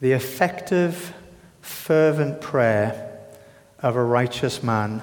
The 0.00 0.12
effective, 0.12 1.12
fervent 1.60 2.40
prayer 2.40 3.20
of 3.80 3.96
a 3.96 4.02
righteous 4.02 4.62
man 4.62 5.02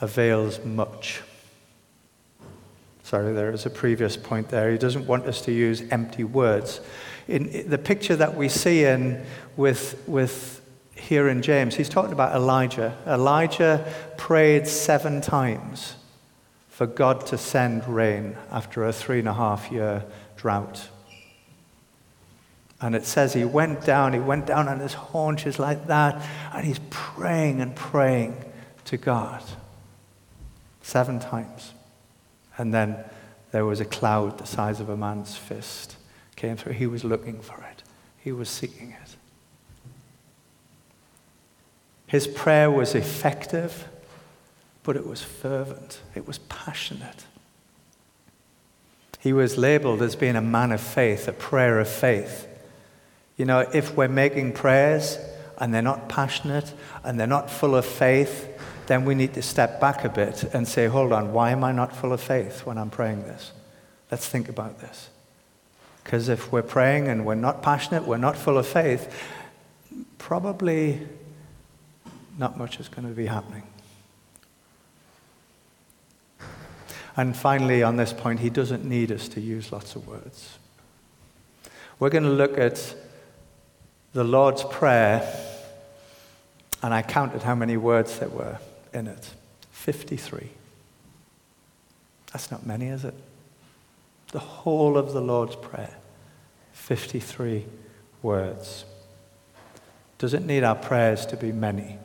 avails 0.00 0.64
much. 0.64 1.20
Sorry, 3.02 3.34
there 3.34 3.52
is 3.52 3.66
a 3.66 3.70
previous 3.70 4.16
point 4.16 4.48
there. 4.48 4.72
He 4.72 4.78
doesn't 4.78 5.06
want 5.06 5.26
us 5.26 5.42
to 5.42 5.52
use 5.52 5.82
empty 5.90 6.24
words. 6.24 6.80
In 7.26 7.68
the 7.68 7.76
picture 7.76 8.16
that 8.16 8.34
we 8.34 8.48
see 8.48 8.84
in 8.84 9.22
with, 9.58 10.02
with 10.06 10.57
here 10.98 11.28
in 11.28 11.42
James, 11.42 11.76
he's 11.76 11.88
talking 11.88 12.12
about 12.12 12.34
Elijah. 12.34 12.96
Elijah 13.06 13.92
prayed 14.16 14.66
seven 14.66 15.20
times 15.20 15.94
for 16.68 16.86
God 16.86 17.26
to 17.26 17.38
send 17.38 17.86
rain 17.88 18.36
after 18.50 18.84
a 18.84 18.92
three 18.92 19.18
and 19.18 19.28
a 19.28 19.34
half 19.34 19.70
year 19.72 20.04
drought. 20.36 20.88
And 22.80 22.94
it 22.94 23.04
says 23.04 23.32
he 23.32 23.44
went 23.44 23.84
down, 23.84 24.12
he 24.12 24.20
went 24.20 24.46
down 24.46 24.68
on 24.68 24.78
his 24.78 24.94
haunches 24.94 25.58
like 25.58 25.88
that, 25.88 26.24
and 26.52 26.64
he's 26.64 26.80
praying 26.90 27.60
and 27.60 27.74
praying 27.74 28.36
to 28.84 28.96
God 28.96 29.42
seven 30.82 31.18
times. 31.18 31.72
And 32.56 32.72
then 32.72 32.96
there 33.50 33.64
was 33.64 33.80
a 33.80 33.84
cloud 33.84 34.38
the 34.38 34.46
size 34.46 34.78
of 34.80 34.88
a 34.88 34.96
man's 34.96 35.36
fist 35.36 35.96
came 36.36 36.56
through. 36.56 36.74
He 36.74 36.86
was 36.86 37.02
looking 37.02 37.40
for 37.40 37.66
it, 37.72 37.82
he 38.18 38.30
was 38.30 38.48
seeking 38.48 38.92
it. 39.02 39.16
His 42.08 42.26
prayer 42.26 42.70
was 42.70 42.94
effective, 42.94 43.86
but 44.82 44.96
it 44.96 45.06
was 45.06 45.22
fervent, 45.22 46.00
it 46.14 46.26
was 46.26 46.38
passionate. 46.38 47.26
He 49.20 49.32
was 49.32 49.58
labeled 49.58 50.00
as 50.00 50.16
being 50.16 50.34
a 50.34 50.40
man 50.40 50.72
of 50.72 50.80
faith, 50.80 51.28
a 51.28 51.32
prayer 51.32 51.78
of 51.78 51.88
faith. 51.88 52.48
You 53.36 53.44
know, 53.44 53.60
if 53.60 53.94
we're 53.94 54.08
making 54.08 54.54
prayers 54.54 55.18
and 55.58 55.74
they're 55.74 55.82
not 55.82 56.08
passionate 56.08 56.72
and 57.04 57.20
they're 57.20 57.26
not 57.26 57.50
full 57.50 57.74
of 57.74 57.84
faith, 57.84 58.48
then 58.86 59.04
we 59.04 59.14
need 59.14 59.34
to 59.34 59.42
step 59.42 59.78
back 59.80 60.02
a 60.04 60.08
bit 60.08 60.44
and 60.54 60.66
say, 60.66 60.86
hold 60.86 61.12
on, 61.12 61.32
why 61.34 61.50
am 61.50 61.62
I 61.62 61.72
not 61.72 61.94
full 61.94 62.12
of 62.14 62.22
faith 62.22 62.64
when 62.64 62.78
I'm 62.78 62.90
praying 62.90 63.24
this? 63.24 63.52
Let's 64.10 64.26
think 64.26 64.48
about 64.48 64.80
this. 64.80 65.10
Because 66.02 66.30
if 66.30 66.50
we're 66.50 66.62
praying 66.62 67.08
and 67.08 67.26
we're 67.26 67.34
not 67.34 67.62
passionate, 67.62 68.06
we're 68.06 68.16
not 68.16 68.34
full 68.34 68.56
of 68.56 68.66
faith, 68.66 69.14
probably 70.16 71.06
not 72.38 72.56
much 72.56 72.80
is 72.80 72.88
going 72.88 73.06
to 73.06 73.14
be 73.14 73.26
happening. 73.26 73.64
And 77.16 77.36
finally, 77.36 77.82
on 77.82 77.96
this 77.96 78.12
point, 78.12 78.38
he 78.38 78.48
doesn't 78.48 78.84
need 78.84 79.10
us 79.10 79.28
to 79.30 79.40
use 79.40 79.72
lots 79.72 79.96
of 79.96 80.06
words. 80.06 80.56
We're 81.98 82.10
going 82.10 82.24
to 82.24 82.30
look 82.30 82.56
at 82.56 82.94
the 84.12 84.22
Lord's 84.22 84.62
Prayer, 84.62 85.28
and 86.80 86.94
I 86.94 87.02
counted 87.02 87.42
how 87.42 87.56
many 87.56 87.76
words 87.76 88.20
there 88.20 88.28
were 88.28 88.58
in 88.94 89.08
it 89.08 89.34
53. 89.72 90.48
That's 92.32 92.52
not 92.52 92.64
many, 92.64 92.86
is 92.86 93.04
it? 93.04 93.14
The 94.30 94.38
whole 94.38 94.96
of 94.96 95.12
the 95.12 95.20
Lord's 95.20 95.56
Prayer, 95.56 95.96
53 96.72 97.66
words. 98.22 98.84
Does 100.18 100.34
it 100.34 100.44
need 100.44 100.62
our 100.62 100.76
prayers 100.76 101.26
to 101.26 101.36
be 101.36 101.50
many? 101.50 101.98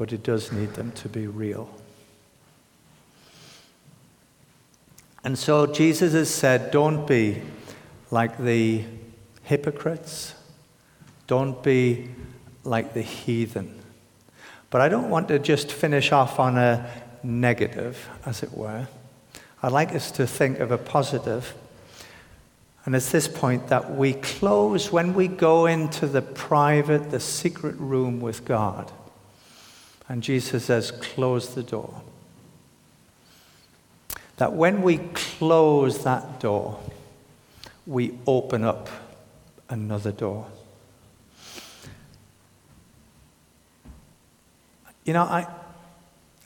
But 0.00 0.14
it 0.14 0.22
does 0.22 0.50
need 0.50 0.72
them 0.72 0.90
to 0.92 1.10
be 1.10 1.26
real. 1.26 1.68
And 5.22 5.38
so 5.38 5.66
Jesus 5.66 6.14
has 6.14 6.30
said, 6.30 6.70
don't 6.70 7.06
be 7.06 7.42
like 8.10 8.38
the 8.38 8.82
hypocrites, 9.42 10.34
don't 11.26 11.62
be 11.62 12.08
like 12.64 12.94
the 12.94 13.02
heathen. 13.02 13.78
But 14.70 14.80
I 14.80 14.88
don't 14.88 15.10
want 15.10 15.28
to 15.28 15.38
just 15.38 15.70
finish 15.70 16.12
off 16.12 16.40
on 16.40 16.56
a 16.56 16.90
negative, 17.22 18.08
as 18.24 18.42
it 18.42 18.52
were. 18.54 18.88
I'd 19.62 19.72
like 19.72 19.94
us 19.94 20.10
to 20.12 20.26
think 20.26 20.60
of 20.60 20.70
a 20.70 20.78
positive. 20.78 21.52
And 22.86 22.96
it's 22.96 23.12
this 23.12 23.28
point 23.28 23.68
that 23.68 23.94
we 23.94 24.14
close 24.14 24.90
when 24.90 25.12
we 25.12 25.28
go 25.28 25.66
into 25.66 26.06
the 26.06 26.22
private, 26.22 27.10
the 27.10 27.20
secret 27.20 27.74
room 27.76 28.22
with 28.22 28.46
God. 28.46 28.90
And 30.10 30.24
Jesus 30.24 30.64
says, 30.64 30.90
close 30.90 31.54
the 31.54 31.62
door. 31.62 32.02
That 34.38 34.52
when 34.52 34.82
we 34.82 34.98
close 35.14 36.02
that 36.02 36.40
door, 36.40 36.80
we 37.86 38.18
open 38.26 38.64
up 38.64 38.88
another 39.68 40.10
door. 40.10 40.48
You 45.04 45.12
know, 45.12 45.22
I, 45.22 45.46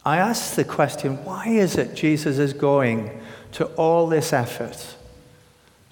I 0.04 0.18
ask 0.18 0.56
the 0.56 0.64
question 0.64 1.24
why 1.24 1.48
is 1.48 1.78
it 1.78 1.94
Jesus 1.94 2.36
is 2.36 2.52
going 2.52 3.18
to 3.52 3.64
all 3.76 4.08
this 4.08 4.34
effort 4.34 4.94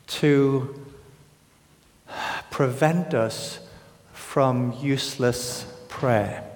to 0.09 0.79
prevent 2.51 3.15
us 3.15 3.61
from 4.13 4.75
useless 4.79 5.65
prayer? 5.89 6.52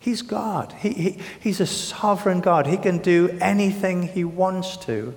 He's 0.00 0.22
God. 0.22 0.72
He, 0.80 0.88
he, 0.94 1.18
he's 1.40 1.60
a 1.60 1.66
sovereign 1.66 2.40
God. 2.40 2.66
He 2.66 2.78
can 2.78 2.98
do 2.98 3.36
anything 3.40 4.02
He 4.08 4.24
wants 4.24 4.78
to 4.78 5.14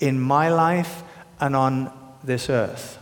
in 0.00 0.20
my 0.20 0.48
life 0.50 1.04
and 1.40 1.54
on 1.54 1.92
this 2.24 2.50
earth. 2.50 2.98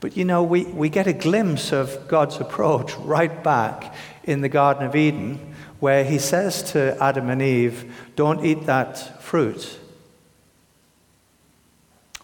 But 0.00 0.18
you 0.18 0.26
know, 0.26 0.42
we, 0.42 0.64
we 0.64 0.90
get 0.90 1.06
a 1.06 1.14
glimpse 1.14 1.72
of 1.72 2.06
God's 2.08 2.36
approach 2.36 2.94
right 2.96 3.42
back 3.42 3.94
in 4.22 4.42
the 4.42 4.50
Garden 4.50 4.86
of 4.86 4.94
Eden, 4.94 5.54
where 5.80 6.04
He 6.04 6.18
says 6.18 6.62
to 6.72 6.96
Adam 7.02 7.30
and 7.30 7.40
Eve, 7.40 7.90
Don't 8.16 8.44
eat 8.44 8.66
that 8.66 9.22
fruit, 9.22 9.78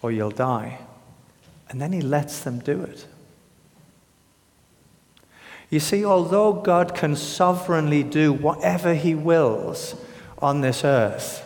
or 0.03 0.13
you'll 0.13 0.31
die. 0.31 0.79
And 1.71 1.81
then 1.81 1.93
He 1.93 2.03
lets 2.03 2.41
them 2.41 2.59
do 2.59 2.83
it. 2.83 3.07
You 5.75 5.81
see, 5.81 6.05
although 6.05 6.53
God 6.53 6.95
can 6.95 7.17
sovereignly 7.17 8.05
do 8.05 8.33
whatever 8.33 8.95
He 8.95 9.17
wills 9.17 9.97
on 10.39 10.61
this 10.61 10.85
earth, 10.85 11.45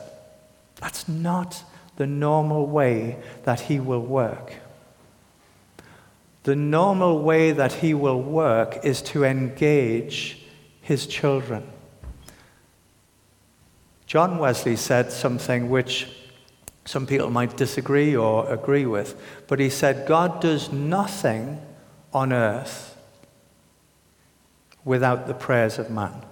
that's 0.82 1.08
not 1.08 1.64
the 1.96 2.06
normal 2.06 2.66
way 2.66 3.16
that 3.44 3.60
He 3.60 3.80
will 3.80 4.02
work. 4.02 4.56
The 6.42 6.54
normal 6.54 7.22
way 7.22 7.52
that 7.52 7.72
He 7.72 7.94
will 7.94 8.20
work 8.20 8.84
is 8.84 9.00
to 9.12 9.24
engage 9.24 10.42
His 10.82 11.06
children. 11.06 11.66
John 14.04 14.36
Wesley 14.36 14.76
said 14.76 15.10
something 15.10 15.70
which 15.70 16.06
some 16.84 17.06
people 17.06 17.30
might 17.30 17.56
disagree 17.56 18.14
or 18.14 18.46
agree 18.52 18.84
with, 18.84 19.18
but 19.46 19.58
he 19.58 19.70
said, 19.70 20.06
God 20.06 20.42
does 20.42 20.70
nothing 20.70 21.62
on 22.12 22.34
earth 22.34 22.96
without 24.84 25.26
the 25.26 25.34
prayers 25.34 25.78
of 25.78 25.90
man. 25.90 26.24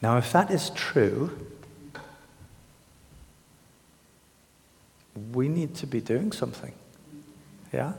Now, 0.00 0.18
if 0.18 0.32
that 0.32 0.50
is 0.50 0.70
true, 0.70 1.30
we 5.32 5.48
need 5.48 5.74
to 5.76 5.86
be 5.86 6.00
doing 6.00 6.32
something. 6.32 6.72
Yeah? 7.72 7.94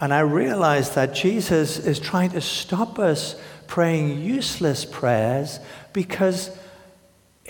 And 0.00 0.14
I 0.14 0.20
realize 0.20 0.94
that 0.94 1.14
Jesus 1.14 1.78
is 1.78 2.00
trying 2.00 2.30
to 2.30 2.40
stop 2.40 2.98
us 2.98 3.36
praying 3.66 4.20
useless 4.20 4.84
prayers 4.84 5.60
because 5.92 6.50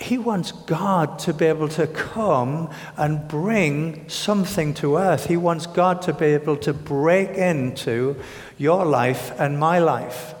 he 0.01 0.17
wants 0.17 0.51
God 0.51 1.19
to 1.19 1.33
be 1.33 1.45
able 1.45 1.69
to 1.69 1.85
come 1.87 2.69
and 2.97 3.27
bring 3.27 4.09
something 4.09 4.73
to 4.75 4.97
earth. 4.97 5.27
He 5.27 5.37
wants 5.37 5.67
God 5.67 6.01
to 6.03 6.13
be 6.13 6.25
able 6.27 6.57
to 6.57 6.73
break 6.73 7.29
into 7.31 8.15
your 8.57 8.83
life 8.83 9.31
and 9.39 9.59
my 9.59 9.79
life. 9.79 10.33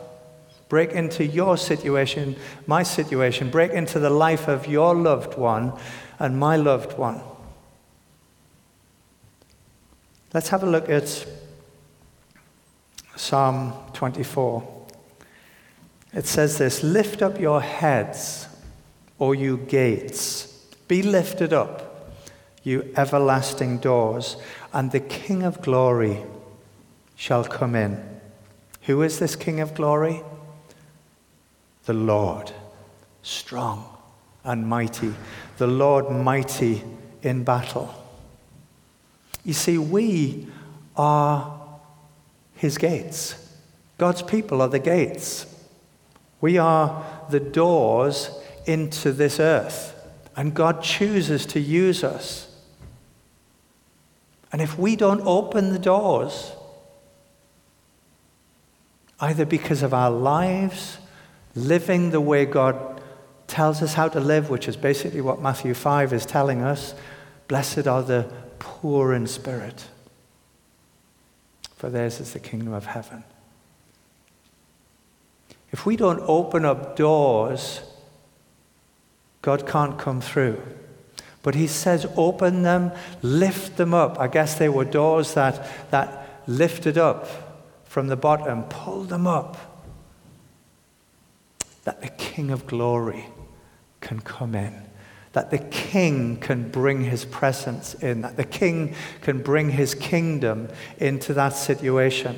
Break 0.67 0.91
into 0.91 1.25
your 1.25 1.57
situation, 1.57 2.35
my 2.65 2.81
situation. 2.81 3.49
Break 3.49 3.71
into 3.71 3.99
the 3.99 4.09
life 4.09 4.47
of 4.47 4.67
your 4.67 4.95
loved 4.95 5.37
one 5.37 5.73
and 6.17 6.39
my 6.39 6.55
loved 6.55 6.97
one. 6.97 7.21
Let's 10.33 10.49
have 10.49 10.63
a 10.63 10.65
look 10.65 10.89
at 10.89 11.25
Psalm 13.15 13.73
24. 13.93 14.85
It 16.13 16.25
says 16.25 16.57
this 16.57 16.83
Lift 16.83 17.21
up 17.21 17.39
your 17.39 17.61
heads 17.61 18.47
O 19.21 19.33
you 19.33 19.57
gates. 19.57 20.47
Be 20.87 21.03
lifted 21.03 21.53
up, 21.53 22.11
you 22.63 22.91
everlasting 22.97 23.77
doors, 23.77 24.35
and 24.73 24.91
the 24.91 24.99
King 24.99 25.43
of 25.43 25.61
glory 25.61 26.23
shall 27.15 27.43
come 27.43 27.75
in. 27.75 28.03
Who 28.81 29.03
is 29.03 29.19
this 29.19 29.35
King 29.35 29.59
of 29.59 29.75
glory? 29.75 30.23
The 31.85 31.93
Lord, 31.93 32.51
strong 33.21 33.85
and 34.43 34.67
mighty, 34.67 35.13
the 35.57 35.67
Lord 35.67 36.09
mighty 36.09 36.83
in 37.21 37.43
battle. 37.43 37.93
You 39.45 39.53
see, 39.53 39.77
we 39.77 40.47
are 40.97 41.59
his 42.55 42.79
gates. 42.79 43.35
God's 43.99 44.23
people 44.23 44.63
are 44.63 44.67
the 44.67 44.79
gates. 44.79 45.45
We 46.41 46.57
are 46.57 47.05
the 47.29 47.39
doors 47.39 48.31
into 48.65 49.11
this 49.11 49.39
earth. 49.39 49.95
And 50.35 50.53
God 50.53 50.81
chooses 50.81 51.45
to 51.47 51.59
use 51.59 52.03
us. 52.03 52.47
And 54.51 54.61
if 54.61 54.77
we 54.77 54.95
don't 54.95 55.21
open 55.25 55.71
the 55.71 55.79
doors, 55.79 56.51
either 59.19 59.45
because 59.45 59.83
of 59.83 59.93
our 59.93 60.11
lives, 60.11 60.97
living 61.55 62.11
the 62.11 62.21
way 62.21 62.45
God 62.45 63.01
tells 63.47 63.81
us 63.81 63.93
how 63.93 64.07
to 64.09 64.19
live, 64.19 64.49
which 64.49 64.67
is 64.67 64.77
basically 64.77 65.21
what 65.21 65.41
Matthew 65.41 65.73
5 65.73 66.13
is 66.13 66.25
telling 66.25 66.61
us 66.61 66.95
blessed 67.47 67.85
are 67.85 68.01
the 68.01 68.31
poor 68.59 69.13
in 69.13 69.27
spirit, 69.27 69.87
for 71.75 71.89
theirs 71.89 72.21
is 72.21 72.31
the 72.31 72.39
kingdom 72.39 72.71
of 72.71 72.85
heaven. 72.85 73.25
If 75.71 75.85
we 75.85 75.97
don't 75.97 76.21
open 76.21 76.63
up 76.63 76.95
doors 76.95 77.81
God 79.41 79.67
can't 79.67 79.97
come 79.97 80.21
through. 80.21 80.61
But 81.43 81.55
he 81.55 81.67
says, 81.67 82.05
open 82.15 82.61
them, 82.61 82.91
lift 83.21 83.77
them 83.77 83.93
up. 83.93 84.19
I 84.19 84.27
guess 84.27 84.55
they 84.55 84.69
were 84.69 84.85
doors 84.85 85.33
that, 85.33 85.91
that 85.91 86.41
lifted 86.45 86.97
up 86.97 87.27
from 87.85 88.07
the 88.07 88.15
bottom, 88.15 88.63
pull 88.63 89.03
them 89.03 89.25
up. 89.25 89.57
That 91.83 92.01
the 92.01 92.09
King 92.09 92.51
of 92.51 92.67
glory 92.67 93.25
can 94.01 94.19
come 94.19 94.53
in. 94.53 94.83
That 95.33 95.49
the 95.49 95.57
King 95.57 96.37
can 96.37 96.69
bring 96.69 97.05
his 97.05 97.25
presence 97.25 97.95
in. 97.95 98.21
That 98.21 98.37
the 98.37 98.43
King 98.43 98.93
can 99.21 99.41
bring 99.41 99.71
his 99.71 99.95
kingdom 99.95 100.69
into 100.99 101.33
that 101.33 101.53
situation. 101.53 102.37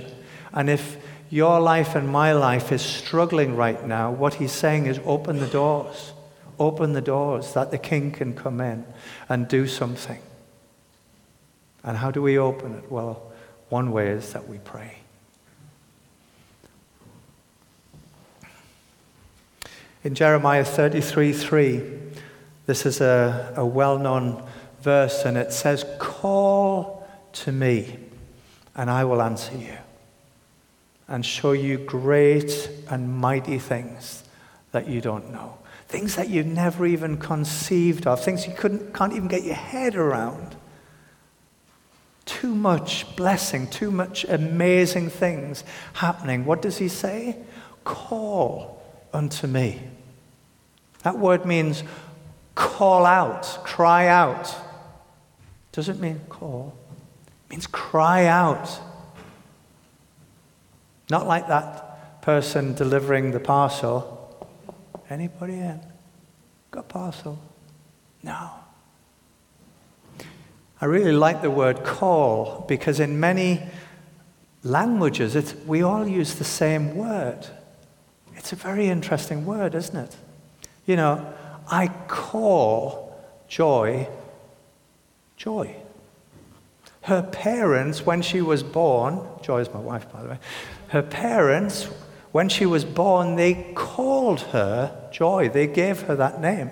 And 0.53 0.69
if 0.69 0.97
your 1.29 1.59
life 1.59 1.95
and 1.95 2.07
my 2.07 2.31
life 2.31 2.71
is 2.71 2.81
struggling 2.81 3.57
right 3.57 3.85
now, 3.85 4.11
what 4.11 4.35
he's 4.35 4.51
saying 4.53 4.85
is 4.85 4.99
open 5.03 5.39
the 5.39 5.47
doors. 5.47 6.12
Open 6.59 6.93
the 6.93 7.01
doors 7.01 7.53
that 7.53 7.71
the 7.71 7.77
king 7.77 8.11
can 8.11 8.33
come 8.33 8.61
in 8.61 8.85
and 9.29 9.47
do 9.47 9.67
something. 9.67 10.19
And 11.83 11.97
how 11.97 12.11
do 12.11 12.21
we 12.21 12.37
open 12.37 12.75
it? 12.75 12.91
Well, 12.91 13.31
one 13.69 13.91
way 13.91 14.09
is 14.09 14.33
that 14.33 14.47
we 14.47 14.59
pray. 14.59 14.97
In 20.03 20.15
Jeremiah 20.15 20.65
33 20.65 21.33
3, 21.33 21.81
this 22.65 22.85
is 22.85 23.01
a, 23.01 23.53
a 23.57 23.65
well 23.65 23.97
known 23.97 24.43
verse, 24.81 25.25
and 25.25 25.37
it 25.37 25.51
says, 25.51 25.85
Call 25.97 27.07
to 27.33 27.51
me, 27.51 27.97
and 28.75 28.89
I 28.89 29.05
will 29.05 29.21
answer 29.21 29.57
you, 29.57 29.77
and 31.07 31.25
show 31.25 31.53
you 31.53 31.77
great 31.77 32.69
and 32.89 33.17
mighty 33.17 33.59
things 33.59 34.23
that 34.71 34.87
you 34.87 35.01
don't 35.01 35.31
know 35.31 35.57
things 35.93 36.15
that 36.15 36.27
you've 36.27 36.47
never 36.47 36.87
even 36.87 37.17
conceived 37.17 38.07
of, 38.07 38.19
things 38.19 38.47
you 38.47 38.53
couldn't, 38.55 38.95
can't 38.95 39.13
even 39.13 39.27
get 39.27 39.43
your 39.43 39.53
head 39.53 39.95
around. 39.95 40.55
Too 42.25 42.55
much 42.55 43.15
blessing, 43.15 43.67
too 43.67 43.91
much 43.91 44.23
amazing 44.23 45.11
things 45.11 45.63
happening. 45.93 46.45
What 46.45 46.63
does 46.63 46.79
he 46.79 46.87
say? 46.87 47.37
Call 47.83 48.81
unto 49.13 49.45
me. 49.45 49.81
That 51.03 51.19
word 51.19 51.45
means 51.45 51.83
call 52.55 53.05
out, 53.05 53.43
cry 53.63 54.07
out. 54.07 54.51
Does 55.73 55.89
it 55.89 55.99
mean 55.99 56.21
call? 56.27 56.75
It 57.45 57.51
means 57.51 57.67
cry 57.67 58.25
out. 58.25 58.67
Not 61.11 61.27
like 61.27 61.49
that 61.49 62.23
person 62.23 62.73
delivering 62.73 63.29
the 63.29 63.39
parcel. 63.39 64.12
Anybody 65.09 65.53
in? 65.53 65.79
Got 66.71 66.89
parcel? 66.89 67.39
No. 68.21 68.49
I 70.81 70.85
really 70.85 71.11
like 71.11 71.41
the 71.41 71.51
word 71.51 71.83
call 71.83 72.65
because 72.67 72.99
in 72.99 73.19
many 73.19 73.61
languages 74.63 75.35
it's, 75.35 75.53
we 75.65 75.81
all 75.81 76.07
use 76.07 76.35
the 76.35 76.43
same 76.43 76.95
word. 76.95 77.47
It's 78.35 78.51
a 78.51 78.55
very 78.55 78.87
interesting 78.87 79.45
word, 79.45 79.75
isn't 79.75 79.95
it? 79.95 80.15
You 80.85 80.95
know, 80.95 81.33
I 81.69 81.87
call 82.07 83.15
joy 83.47 84.07
joy. 85.43 85.75
Her 87.01 87.21
parents, 87.21 88.05
when 88.05 88.21
she 88.21 88.41
was 88.41 88.63
born, 88.63 89.19
Joy 89.41 89.59
is 89.59 89.73
my 89.73 89.79
wife, 89.79 90.09
by 90.11 90.23
the 90.23 90.29
way, 90.29 90.39
her 90.87 91.01
parents, 91.01 91.89
when 92.33 92.49
she 92.49 92.65
was 92.65 92.83
born, 92.83 93.35
they 93.35 93.53
called 93.75 94.41
her 94.41 95.09
Joy. 95.11 95.49
They 95.49 95.67
gave 95.67 96.01
her 96.01 96.15
that 96.15 96.41
name. 96.41 96.71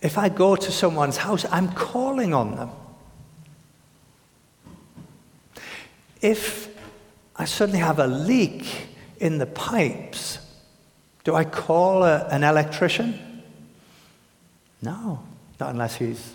If 0.00 0.16
I 0.16 0.28
go 0.28 0.54
to 0.54 0.70
someone's 0.70 1.16
house, 1.16 1.44
I'm 1.50 1.72
calling 1.72 2.32
on 2.32 2.54
them. 2.54 2.70
If 6.20 6.68
I 7.34 7.46
suddenly 7.46 7.80
have 7.80 7.98
a 7.98 8.06
leak 8.06 8.86
in 9.18 9.38
the 9.38 9.46
pipes, 9.46 10.38
do 11.24 11.34
I 11.34 11.44
call 11.44 12.04
a, 12.04 12.28
an 12.28 12.44
electrician? 12.44 13.42
No, 14.80 15.20
not 15.58 15.70
unless 15.70 15.96
he's 15.96 16.34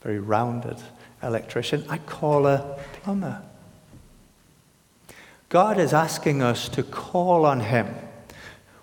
a 0.00 0.04
very 0.04 0.20
rounded 0.20 0.78
electrician. 1.22 1.84
I 1.90 1.98
call 1.98 2.46
a 2.46 2.78
plumber. 3.02 3.42
God 5.50 5.80
is 5.80 5.92
asking 5.92 6.42
us 6.42 6.68
to 6.70 6.84
call 6.84 7.44
on 7.44 7.58
him. 7.58 7.92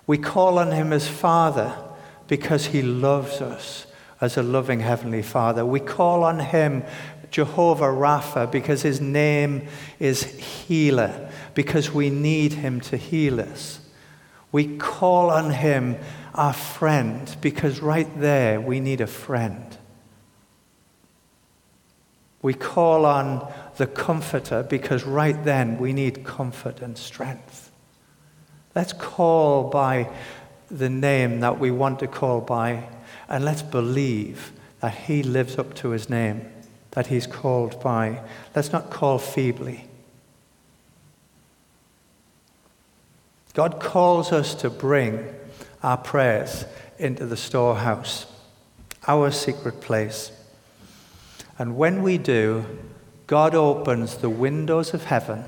We 0.06 0.18
call 0.18 0.58
on 0.58 0.70
him 0.70 0.92
as 0.92 1.08
Father 1.08 1.74
because 2.28 2.66
he 2.66 2.82
loves 2.82 3.40
us 3.40 3.86
as 4.20 4.36
a 4.36 4.42
loving 4.42 4.80
Heavenly 4.80 5.22
Father. 5.22 5.64
We 5.64 5.80
call 5.80 6.24
on 6.24 6.40
him 6.40 6.84
Jehovah 7.30 7.84
Rapha 7.84 8.52
because 8.52 8.82
his 8.82 9.00
name 9.00 9.66
is 9.98 10.24
healer, 10.24 11.30
because 11.54 11.90
we 11.90 12.10
need 12.10 12.52
him 12.52 12.82
to 12.82 12.98
heal 12.98 13.40
us. 13.40 13.80
We 14.52 14.76
call 14.76 15.30
on 15.30 15.50
him 15.50 15.96
our 16.34 16.52
friend 16.52 17.34
because 17.40 17.80
right 17.80 18.08
there 18.20 18.60
we 18.60 18.78
need 18.80 19.00
a 19.00 19.06
friend. 19.06 19.78
We 22.42 22.52
call 22.52 23.06
on 23.06 23.50
the 23.78 23.86
Comforter 23.86 24.62
because 24.64 25.04
right 25.04 25.42
then 25.44 25.78
we 25.78 25.92
need 25.92 26.24
comfort 26.24 26.82
and 26.82 26.98
strength. 26.98 27.70
Let's 28.74 28.92
call 28.92 29.70
by 29.70 30.10
the 30.70 30.90
name 30.90 31.40
that 31.40 31.58
we 31.58 31.70
want 31.70 32.00
to 32.00 32.06
call 32.06 32.40
by, 32.40 32.84
and 33.28 33.44
let's 33.44 33.62
believe 33.62 34.52
that 34.80 34.94
He 34.94 35.22
lives 35.22 35.58
up 35.58 35.74
to 35.76 35.90
His 35.90 36.10
name, 36.10 36.46
that 36.90 37.06
He's 37.06 37.26
called 37.26 37.80
by. 37.80 38.20
Let's 38.54 38.72
not 38.72 38.90
call 38.90 39.18
feebly. 39.18 39.86
God 43.54 43.80
calls 43.80 44.32
us 44.32 44.54
to 44.56 44.70
bring 44.70 45.24
our 45.82 45.96
prayers 45.96 46.64
into 46.98 47.26
the 47.26 47.36
storehouse, 47.36 48.26
our 49.06 49.30
secret 49.30 49.80
place. 49.80 50.32
And 51.58 51.76
when 51.76 52.02
we 52.02 52.18
do, 52.18 52.64
God 53.28 53.54
opens 53.54 54.16
the 54.16 54.30
windows 54.30 54.94
of 54.94 55.04
heaven 55.04 55.44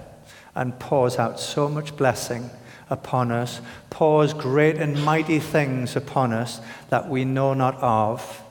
and 0.54 0.78
pours 0.78 1.18
out 1.18 1.40
so 1.40 1.68
much 1.68 1.96
blessing 1.96 2.50
upon 2.90 3.32
us, 3.32 3.62
pours 3.88 4.34
great 4.34 4.76
and 4.76 5.02
mighty 5.02 5.38
things 5.38 5.96
upon 5.96 6.32
us 6.34 6.60
that 6.90 7.08
we 7.08 7.24
know 7.24 7.54
not 7.54 7.76
of. 7.76 8.42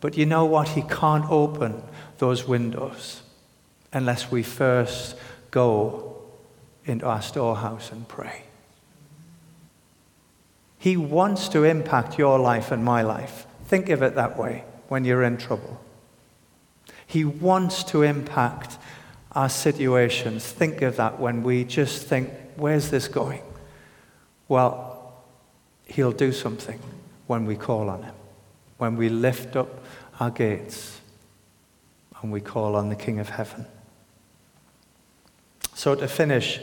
But 0.00 0.16
you 0.16 0.24
know 0.24 0.44
what? 0.44 0.68
He 0.68 0.82
can't 0.82 1.28
open 1.30 1.82
those 2.18 2.46
windows 2.46 3.22
unless 3.92 4.30
we 4.30 4.44
first 4.44 5.16
go 5.50 6.16
into 6.84 7.06
our 7.06 7.22
storehouse 7.22 7.90
and 7.90 8.06
pray. 8.06 8.44
He 10.78 10.96
wants 10.96 11.48
to 11.48 11.64
impact 11.64 12.18
your 12.18 12.38
life 12.38 12.70
and 12.70 12.84
my 12.84 13.02
life. 13.02 13.46
Think 13.64 13.88
of 13.88 14.02
it 14.02 14.14
that 14.14 14.38
way 14.38 14.64
when 14.88 15.04
you're 15.04 15.24
in 15.24 15.38
trouble. 15.38 15.80
He 17.10 17.24
wants 17.24 17.82
to 17.84 18.02
impact 18.04 18.78
our 19.32 19.48
situations. 19.48 20.46
Think 20.46 20.80
of 20.80 20.94
that 20.98 21.18
when 21.18 21.42
we 21.42 21.64
just 21.64 22.06
think, 22.06 22.30
where's 22.54 22.90
this 22.90 23.08
going? 23.08 23.42
Well, 24.46 25.12
He'll 25.86 26.12
do 26.12 26.30
something 26.30 26.78
when 27.26 27.46
we 27.46 27.56
call 27.56 27.90
on 27.90 28.04
Him, 28.04 28.14
when 28.78 28.96
we 28.96 29.08
lift 29.08 29.56
up 29.56 29.82
our 30.20 30.30
gates 30.30 31.00
and 32.22 32.30
we 32.30 32.40
call 32.40 32.76
on 32.76 32.90
the 32.90 32.94
King 32.94 33.18
of 33.18 33.30
Heaven. 33.30 33.66
So, 35.74 35.96
to 35.96 36.06
finish, 36.06 36.60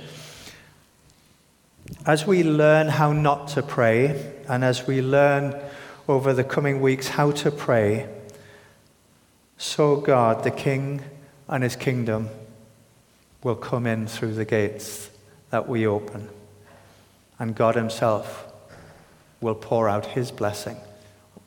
as 2.06 2.26
we 2.26 2.44
learn 2.44 2.88
how 2.88 3.12
not 3.12 3.50
to 3.50 3.62
pray, 3.62 4.34
and 4.48 4.64
as 4.64 4.88
we 4.88 5.02
learn 5.02 5.62
over 6.08 6.32
the 6.32 6.46
coming 6.46 6.80
weeks 6.80 7.10
how 7.10 7.32
to 7.32 7.52
pray, 7.52 8.08
so 9.58 9.98
God, 9.98 10.44
the 10.44 10.52
King 10.52 11.02
and 11.48 11.64
his 11.64 11.76
kingdom, 11.76 12.30
will 13.44 13.56
come 13.56 13.86
in 13.86 14.08
through 14.08 14.34
the 14.34 14.46
gates 14.46 15.10
that 15.50 15.68
we 15.68 15.88
open. 15.88 16.30
And 17.40 17.56
God 17.56 17.76
himself 17.76 18.52
will 19.42 19.56
pour 19.56 19.88
out 19.88 20.06
his 20.08 20.32
blessing, 20.32 20.78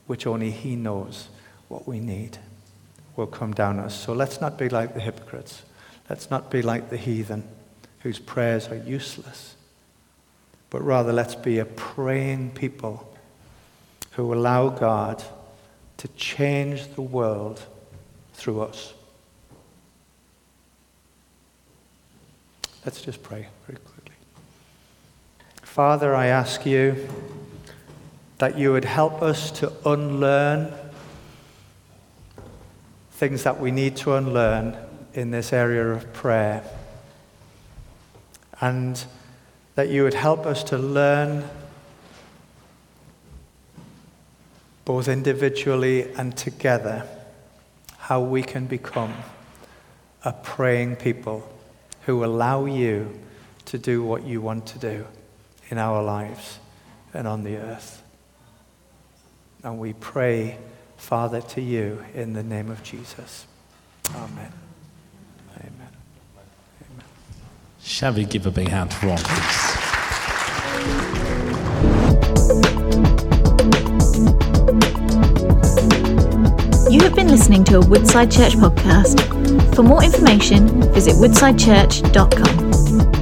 which 0.07 0.27
only 0.27 0.51
he 0.51 0.77
knows 0.77 1.29
what 1.69 1.87
we 1.87 2.01
need, 2.01 2.39
will 3.17 3.27
come 3.27 3.53
down 3.53 3.79
us. 3.79 3.95
So 3.95 4.13
let's 4.13 4.41
not 4.41 4.59
be 4.59 4.69
like 4.69 4.95
the 4.95 5.01
hypocrites. 5.01 5.63
Let's 6.09 6.31
not 6.31 6.51
be 6.51 6.63
like 6.63 6.91
the 6.91 6.97
heathen 6.97 7.45
whose 8.01 8.19
prayers 8.19 8.69
are 8.69 8.77
useless. 8.77 9.55
But 10.71 10.83
rather, 10.83 11.13
let's 11.13 11.35
be 11.35 11.59
a 11.59 11.65
praying 11.65 12.53
people 12.53 13.13
who 14.13 14.33
allow 14.33 14.69
God 14.69 15.23
to 15.99 16.09
change 16.09 16.95
the 16.95 17.03
world 17.03 17.67
through 18.41 18.62
us. 18.62 18.95
Let's 22.86 23.03
just 23.03 23.22
pray 23.22 23.49
very 23.66 23.78
quickly. 23.78 24.14
Father, 25.61 26.14
I 26.14 26.28
ask 26.28 26.64
you 26.64 27.07
that 28.38 28.57
you 28.57 28.72
would 28.72 28.86
help 28.86 29.20
us 29.20 29.51
to 29.61 29.70
unlearn 29.84 30.72
things 33.12 33.43
that 33.43 33.61
we 33.61 33.70
need 33.70 33.97
to 33.97 34.14
unlearn 34.14 34.74
in 35.12 35.30
this 35.30 35.53
area 35.53 35.86
of 35.88 36.11
prayer. 36.14 36.64
And 38.62 39.05
that 39.74 39.91
you 39.91 40.03
would 40.05 40.14
help 40.14 40.47
us 40.47 40.64
to 40.64 40.78
learn 40.78 41.45
both 44.86 45.09
individually 45.09 46.11
and 46.14 46.34
together 46.34 47.07
how 48.11 48.21
we 48.21 48.43
can 48.43 48.67
become 48.67 49.15
a 50.25 50.33
praying 50.33 50.97
people 50.97 51.49
who 52.07 52.25
allow 52.25 52.65
you 52.65 53.09
to 53.65 53.79
do 53.79 54.03
what 54.03 54.25
you 54.25 54.41
want 54.41 54.67
to 54.67 54.81
do 54.81 55.07
in 55.69 55.79
our 55.79 56.03
lives 56.03 56.59
and 57.15 57.29
on 57.29 57.45
the 57.45 57.57
earth. 57.57 58.03
And 59.63 59.79
we 59.79 59.93
pray, 59.93 60.59
Father, 60.97 61.41
to 61.41 61.61
you 61.61 62.05
in 62.13 62.33
the 62.33 62.43
name 62.43 62.69
of 62.69 62.83
Jesus. 62.83 63.47
Amen. 64.13 64.53
Amen. 65.57 65.93
Amen. 66.91 67.05
Shall 67.81 68.13
we 68.13 68.25
give 68.25 68.45
a 68.45 68.51
big 68.51 68.67
hand 68.67 68.91
to 68.91 69.07
Ron, 69.07 69.19
please? 72.67 72.80
You 77.11 77.17
have 77.17 77.27
been 77.27 77.37
listening 77.37 77.65
to 77.65 77.79
a 77.79 77.85
Woodside 77.85 78.31
Church 78.31 78.53
podcast. 78.53 79.75
For 79.75 79.83
more 79.83 80.05
information, 80.05 80.69
visit 80.93 81.15
woodsidechurch.com. 81.15 83.20